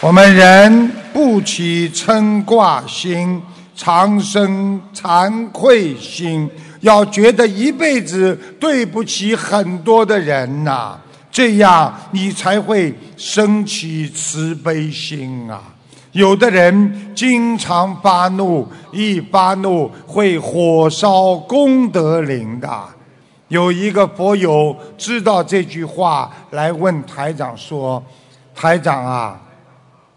[0.00, 3.42] 我们人不起嗔挂心，
[3.74, 6.48] 常生惭愧心，
[6.82, 10.96] 要觉得一辈子对不起很多的人呐，
[11.30, 15.62] 这样你才会升起慈悲心啊！
[16.12, 22.68] 有的人经常发怒，一发怒会火烧功德林的。
[23.48, 28.02] 有一个佛友知道这句话，来问台长说
[28.54, 29.40] ：“台长啊，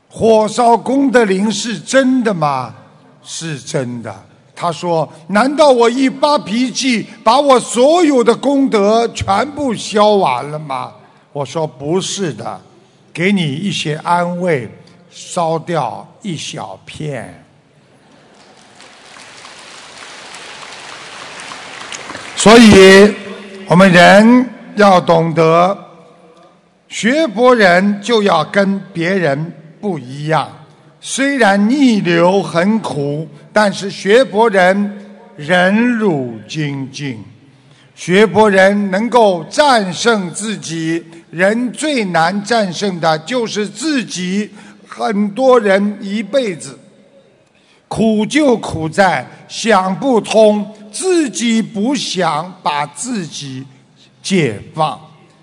[0.09, 2.73] 火烧功德林是真的吗？”
[3.21, 4.13] 是真的。
[4.55, 10.91] 他说：“难道我一发脾气，把我所有的功德全部消完了吗？”
[11.31, 12.61] 我说：“不是的，
[13.13, 14.69] 给你一些安慰。”
[15.13, 17.43] 烧掉一小片，
[22.33, 23.13] 所以
[23.67, 25.77] 我们人要懂得，
[26.87, 30.49] 学佛人就要跟别人不一样。
[31.01, 35.05] 虽然逆流很苦，但是学佛人
[35.35, 37.21] 忍辱精进，
[37.93, 41.05] 学佛人能够战胜自己。
[41.31, 44.49] 人最难战胜的就是自己。
[44.93, 46.77] 很多人一辈子
[47.87, 53.65] 苦就苦在想不通，自己不想把自己
[54.21, 54.99] 解放，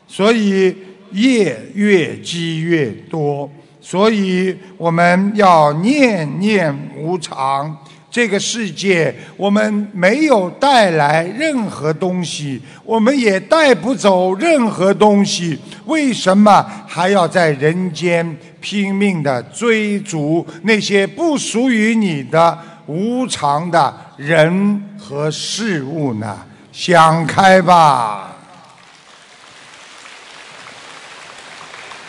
[0.07, 0.77] 所以
[1.13, 3.51] 业越积越多。
[3.81, 7.75] 所以我们要念念无常。
[8.11, 15.59] 这个世界，我们没有带来任何东西，我们也带不走任何东西。
[15.85, 26.39] 为什么还要在人间拼命的追逐那些不属于你的无常的人和事物呢？
[26.73, 28.35] 想开吧，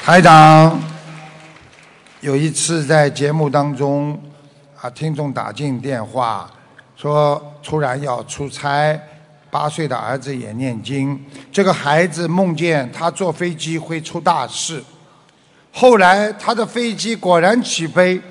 [0.04, 0.80] 台长。
[2.22, 4.18] 有一次在节目当中。
[4.82, 4.89] 啊！
[4.91, 6.49] 听众打进电话，
[6.95, 8.97] 说突然要出差，
[9.51, 11.21] 八岁的儿子也念经。
[11.51, 14.82] 这个孩子梦见他坐飞机会出大事。
[15.73, 18.21] 后来他的飞机果然起飞，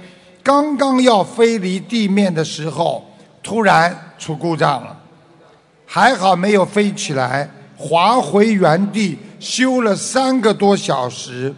[0.42, 3.04] 刚刚要飞离地面的时候，
[3.42, 4.98] 突然出故障了。
[5.84, 11.54] 还好没有飞起来，滑回原地，修了三个多小时。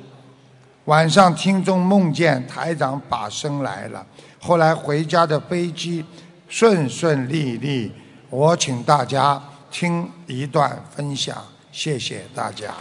[0.87, 4.05] 晚上听众梦见台长把声来了。
[4.41, 6.05] 后来回家的飞机
[6.49, 7.93] 顺顺利利，
[8.31, 11.37] 我请大家听一段分享，
[11.71, 12.75] 谢谢大家。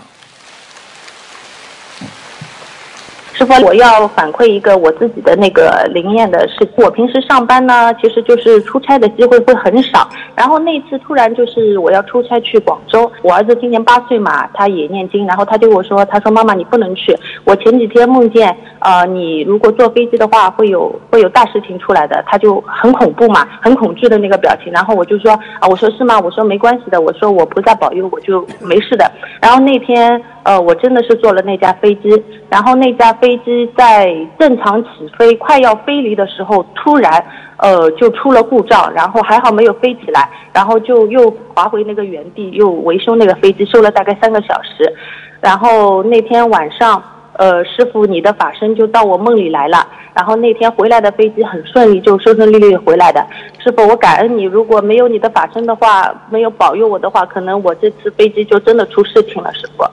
[3.39, 6.67] 师傅，我要反馈一个我自己的那个灵验的事。
[6.75, 10.09] 我平时上班呢，其实就是出差的机会会很少。
[10.35, 17.15] 然后那次突然就是我要出差去广州，我儿子今年八岁嘛，他也念经，然后他对我说：“他说妈妈你不能去。”
[17.45, 24.69] 我前几天梦见，呃，你如果坐飞机的话，会有会有大事情出来的，他就很恐怖嘛，很恐惧的那个表情。
[24.73, 25.31] 然后我就说
[25.61, 26.19] ：“啊，我说是吗？
[26.19, 29.09] 我说没关系的，我说我菩萨保佑，我就没事的。”
[29.41, 30.21] 然后那天。
[30.49, 32.09] 呃，我真的是坐了那架飞机，
[32.49, 37.23] 然后那架飞机在正常起飞、快要飞离的时候，突然，
[37.57, 44.91] 呃，就出了故障，然后还好没有飞起来，然后就又滑回那个原地，又维修那个飞机，修了大概三个小时，
[45.39, 46.99] 然后那天晚上。
[47.39, 49.87] 呃，师傅，你的法身就到我梦里来了。
[50.13, 53.25] 然后那天回来的飞机很顺利，就顺顺利利回来的。
[53.63, 54.43] 师傅，我感恩你。
[54.43, 59.85] 如果没有你的法身的话，没有保佑我的话，可能我这次飞机就真的出事情了，师傅。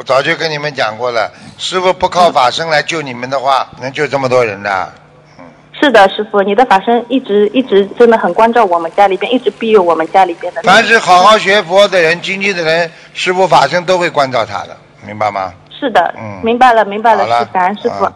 [0.00, 4.92] 我早就跟你们讲过了，师傅不靠法身来救你们的话，能救这么多人的？
[5.38, 5.44] 嗯。
[5.78, 10.62] 是的，师傅，你的法身一直一直真的很关照我们家里边，一直庇佑我们家里边的。
[10.62, 14.74] 凡是好好学佛的人、精进的人，师傅法身都会关照他的，
[15.06, 15.52] 明白吗？
[15.78, 18.08] 是的，嗯，明白了，明白了，是感恩师傅，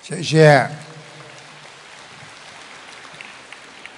[0.00, 0.66] 谢谢。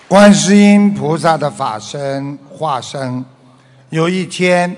[0.08, 3.24] 观世音菩萨的法身化身，
[3.90, 4.74] 有一天，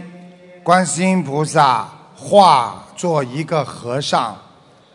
[0.62, 1.88] 观世音菩萨
[2.28, 4.36] 化作一个和尚，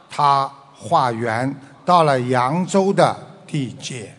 [0.09, 1.55] 他化缘
[1.85, 3.15] 到了扬州的
[3.47, 4.13] 地界，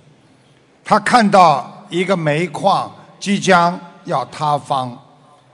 [0.82, 2.90] 他看到一个煤矿
[3.20, 4.96] 即将要塌方，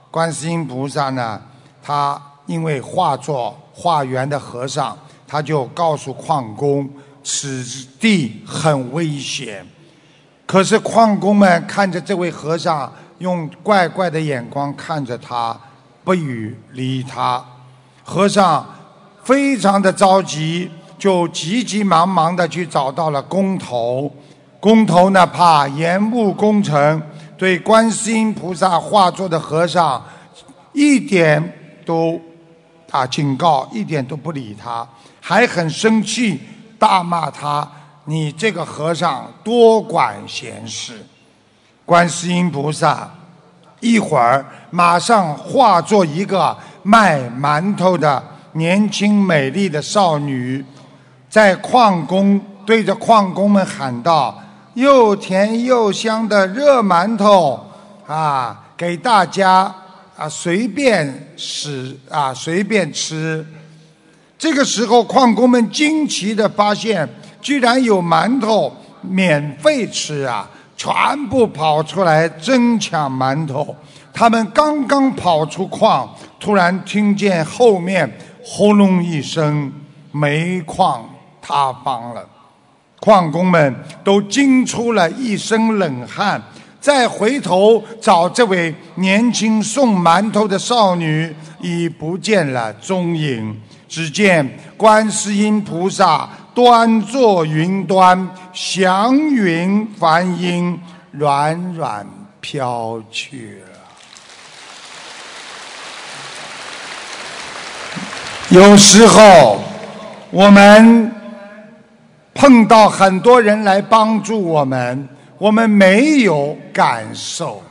[0.09, 1.41] 观世音菩萨呢，
[1.83, 2.21] 他。
[2.45, 4.97] 因为化作化缘的和尚，
[5.27, 6.89] 他就告诉矿工，
[7.23, 7.63] 此
[7.99, 9.63] 地很危险。
[10.47, 15.55] 可是矿工们看着这位和尚，用怪怪的眼光看着他，
[16.03, 17.43] 不予理他。
[18.03, 18.65] 和尚
[19.23, 24.11] 非常的着急，就急急忙忙的去找到了工头。
[24.59, 27.01] 工头呢，怕延误工程，
[27.37, 30.03] 对观世音菩萨化作的和尚
[30.73, 32.19] 一点都。
[32.91, 34.89] 啊警告，一点都不理他，
[35.21, 36.39] 还很生气，
[36.79, 37.71] 大骂他
[38.05, 41.05] ：“你这个和尚多管闲事！”
[41.85, 43.07] 观世音菩萨
[43.79, 48.21] 一会儿马上化作一个卖馒头的
[48.53, 50.63] 年轻美丽的少女，
[51.29, 54.37] 在矿工对着矿工们喊道
[54.75, 57.59] ：“又甜又香的热馒头
[58.05, 59.73] 啊，给大家
[60.17, 63.45] 啊随便使啊随便吃。”
[64.37, 67.07] 这个时候，矿工们惊奇地发现，
[67.41, 70.49] 居然有馒头免费吃啊！
[70.79, 73.75] 全部跑出来争抢馒头。
[74.13, 76.09] 他们刚刚跑出矿，
[76.39, 78.09] 突然听见后面
[78.41, 79.69] 轰隆一声，
[80.13, 81.03] 煤矿
[81.41, 82.25] 塌方了。
[83.01, 83.75] 矿工们
[84.05, 86.41] 都惊出了一身冷汗，
[86.79, 93.61] 再回头找这位年轻送馒头的少女，已不见了踪影。
[93.89, 96.29] 只见观世音菩萨
[96.59, 100.77] 端坐云端，祥云梵音
[101.11, 102.05] 软软
[102.41, 103.59] 飘去。
[108.49, 109.61] 有时候
[110.31, 111.09] 我们
[112.33, 115.07] 碰到很多人来帮助我们，
[115.37, 117.61] 我们没有感受；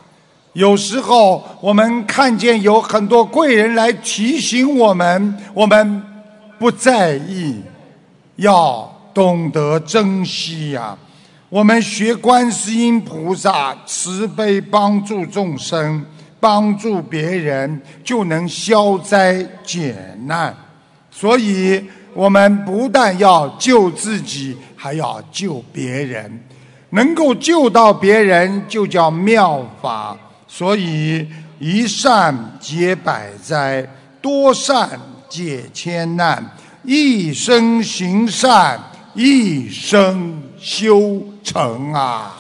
[0.55, 6.03] 有时候我们看见有很多贵人来提醒我们，我们。
[6.61, 7.63] 不在意，
[8.39, 10.97] 要懂得珍惜呀！
[11.49, 16.05] 我们学观世音菩萨慈悲帮助众生，
[16.39, 20.55] 帮助别人就能消灾解难。
[21.11, 21.85] 所以，
[22.15, 26.41] 我们不但要救自己，还要救别人。
[26.91, 30.17] 能够救到别人，就叫妙法。
[30.47, 31.27] 所以，
[31.59, 33.85] 一善解百灾，
[34.23, 34.89] 多善。
[35.31, 36.43] 解千难，
[36.83, 38.81] 一生行善，
[39.15, 42.35] 一生修成啊！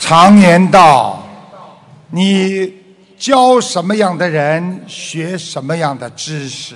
[0.00, 1.26] 常言道：
[2.10, 2.74] 你
[3.16, 6.74] 教什么样的人，学什么样的知识。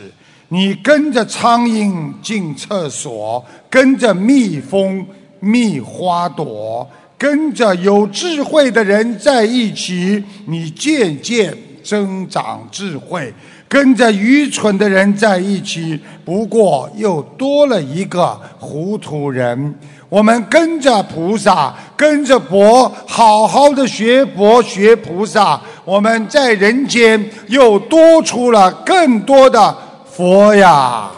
[0.49, 5.07] 你跟着苍蝇进厕所，跟着蜜蜂
[5.41, 6.89] 蜜花朵，
[7.19, 11.55] 跟着有智慧的人在一起，你渐渐。
[11.89, 13.33] 增长智慧，
[13.67, 19.75] 跟着愚蠢的人在一起，不过又多了一个糊涂人。
[20.11, 29.75] 我们跟着菩萨，跟着佛，好好的学佛学菩萨，我们在人间又多出了更多的
[30.15, 31.11] 佛呀。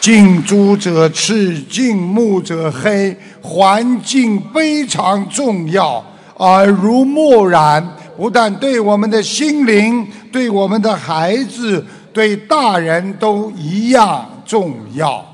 [0.00, 6.04] 近朱者赤，近墨者黑，环境非常重要。
[6.36, 15.24] 耳濡目染，不但对我们的心灵，对我们的孩子，对大人都一样重要。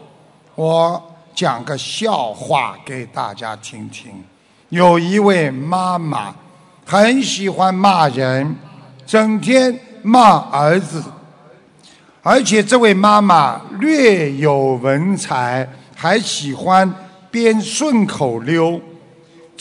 [0.55, 1.03] 我
[1.35, 4.13] 讲个笑话给大家听听。
[4.69, 6.35] 有一位妈妈
[6.87, 8.55] 很喜欢骂人，
[9.05, 11.03] 整天骂儿子，
[12.23, 16.95] 而且这位妈妈略有文采，还喜欢
[17.31, 18.81] 编顺口溜。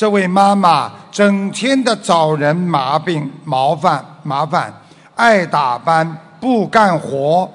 [0.01, 4.73] 这位妈妈整天的找人麻病麻烦麻烦，
[5.15, 7.47] 爱打扮不干活，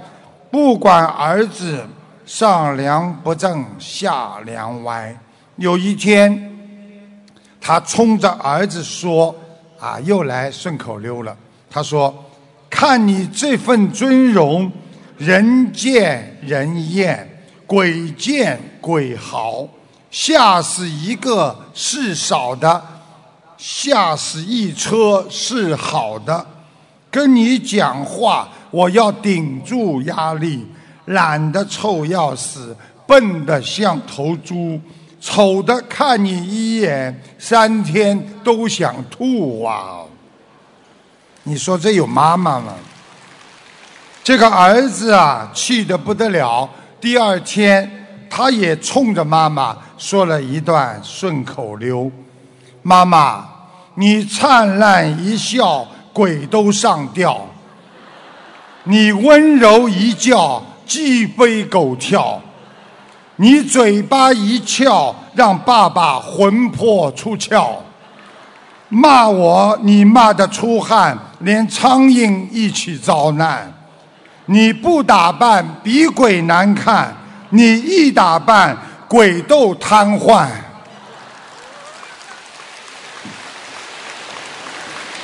[0.48, 1.84] 不管儿子
[2.24, 5.12] 上梁不正下梁歪。
[5.56, 6.40] 有一天，
[7.60, 9.34] 他冲着儿子说
[9.80, 11.36] ：“啊，又来顺口溜了。”
[11.68, 12.14] 他说
[12.70, 14.70] ：“看你这份尊容，
[15.18, 17.28] 人见人厌，
[17.66, 19.66] 鬼见鬼嚎。”
[20.10, 22.82] 吓死一个是少的，
[23.58, 26.46] 吓死一车是好的。
[27.10, 30.66] 跟你讲话，我要顶住压力。
[31.06, 32.76] 懒得臭要死，
[33.06, 34.80] 笨得像头猪，
[35.20, 40.00] 丑的看你一眼，三天都想吐啊！
[41.44, 42.74] 你说这有妈妈吗？
[44.24, 46.68] 这个儿子啊，气得不得了。
[47.00, 47.92] 第二天。
[48.28, 52.10] 他也冲着妈妈说了一段顺口溜
[52.82, 53.46] ：“妈妈，
[53.94, 57.34] 你灿烂一笑，鬼都上吊；
[58.84, 62.40] 你温柔一叫，鸡飞狗跳；
[63.36, 67.76] 你嘴巴一翘，让爸爸魂魄出窍。
[68.88, 73.72] 骂我，你骂得出汗，连苍蝇一起遭难；
[74.44, 77.16] 你不打扮，比鬼难看。”
[77.50, 78.76] 你一打扮，
[79.08, 80.48] 鬼都瘫痪。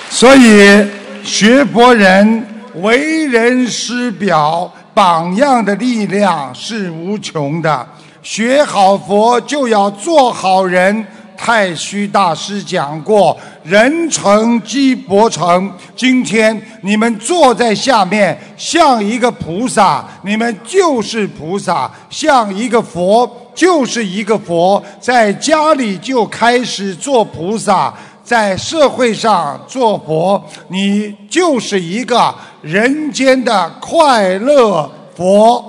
[0.09, 0.87] 所以
[1.24, 7.87] 学佛人为人师表，榜样的力量是无穷的。
[8.22, 11.05] 学好佛就要做好人，
[11.37, 15.72] 太虚大师讲过“人成即佛成”。
[15.97, 24.82] 今天你们坐在下面，像一个菩萨，你们就是菩萨；像一个佛，就是一个佛。
[25.00, 27.92] 在家里就开始做菩萨，
[28.22, 35.68] 在社会上做佛，你就是一个人间的快乐佛。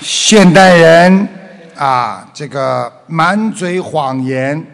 [0.00, 1.28] 现代人
[1.76, 4.64] 啊，这个满嘴谎言，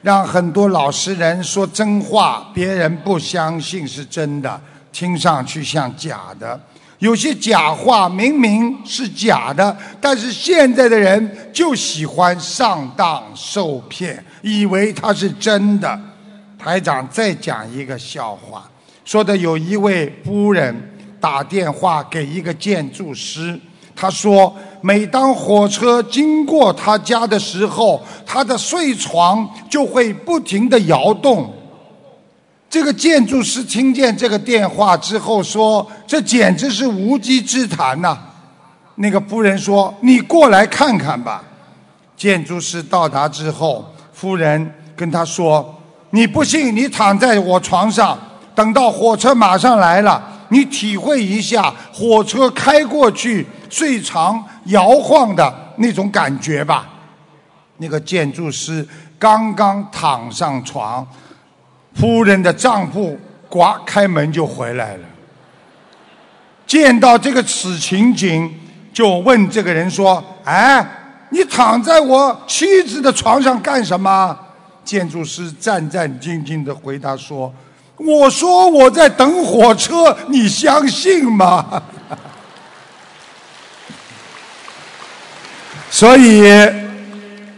[0.00, 4.58] 让很多老实人说真话，别人不相信是真的，
[4.90, 6.58] 听上去像假的。
[7.02, 16.00] 有些假话明明是假的，但是现在的人就喜欢上当受骗，以为它是真的。
[16.56, 18.70] 台长再讲一个笑话，
[19.04, 20.72] 说的有一位夫人
[21.18, 23.58] 打电话给一个建筑师。
[23.96, 31.52] 他说：“每当火车经过他家的时候，他的睡床就会不停的摇动。”
[32.72, 38.18] 这个建筑师听见这个电话之后说：“这简直是无稽之谈呐！”
[38.96, 41.44] 那个夫人说：“你过来看看吧。”
[42.16, 45.78] 建筑师到达之后，夫人跟他说
[46.12, 48.18] ：“你不信，你躺在我床上，
[48.54, 56.88] 等到火车马上来了，你体会一下火车开过去。”最长摇晃的那种感觉吧。
[57.76, 58.86] 那个建筑师
[59.18, 61.06] 刚刚躺上床，
[61.94, 63.18] 夫人的丈夫
[63.48, 65.04] 呱开门就回来了。
[66.66, 68.50] 见到这个此情景，
[68.92, 70.84] 就问这个人说：“哎，
[71.30, 74.38] 你躺在我妻子的床上干什么？”
[74.84, 77.52] 建筑师战战兢兢的回答说
[77.96, 81.82] ：“我说我在等火车，你相信吗？”
[85.88, 86.42] 所以，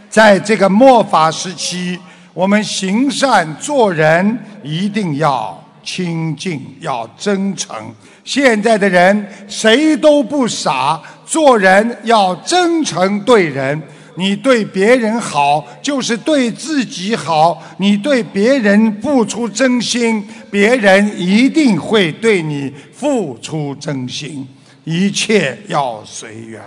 [0.09, 1.97] 在这个末法时期，
[2.35, 7.73] 我们行善做人一定要清净，要真诚。
[8.25, 13.81] 现在的人谁都不傻，做人要真诚对人。
[14.17, 17.63] 你对别人好，就是对自己好。
[17.77, 24.45] 你对别人付出真心，别人一定会对你付出真心。
[24.83, 26.61] 一切要随缘。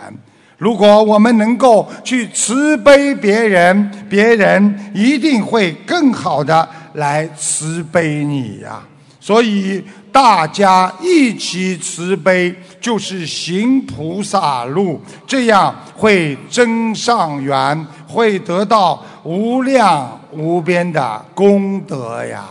[0.58, 8.82] 如果我们能够去慈悲别人，别人一定会更好的来慈悲你呀。
[9.20, 22.44] 所以大家一起慈悲，就是行菩萨路，这样会增上缘，会得到无量无边的功德呀。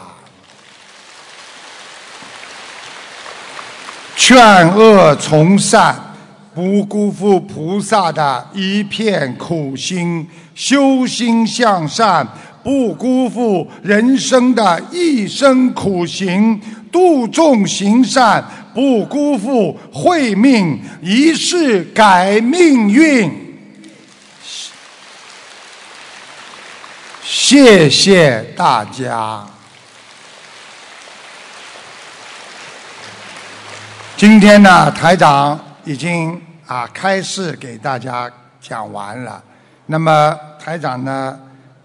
[4.15, 6.06] 劝恶从善。
[6.57, 12.25] 不辜负菩萨的一片苦心，修心向善；
[12.63, 16.59] 不辜负人生的一生苦行，
[16.91, 18.41] 度众行善；
[18.73, 23.31] 不辜负慧命一世改命运。
[27.23, 29.45] 谢谢大家。
[34.15, 36.41] 今天呢，台长已经。
[36.67, 39.41] 啊，开示给大家讲完了。
[39.85, 41.39] 那么台长呢，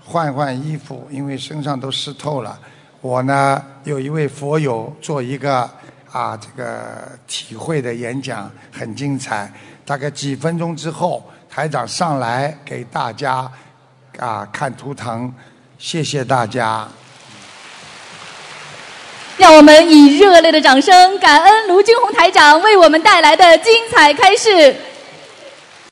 [0.05, 2.59] 换换衣服，因为身上都湿透了。
[3.01, 5.71] 我呢，有一位佛友做一个
[6.11, 9.51] 啊这个体会的演讲，很精彩。
[9.85, 13.51] 大概几分钟之后，台长上来给大家
[14.19, 15.33] 啊看图腾。
[15.79, 16.89] 谢谢大家。
[19.37, 24.75] 让我们以热烈的掌声，感恩卢军红台长为我们带来的精彩开示。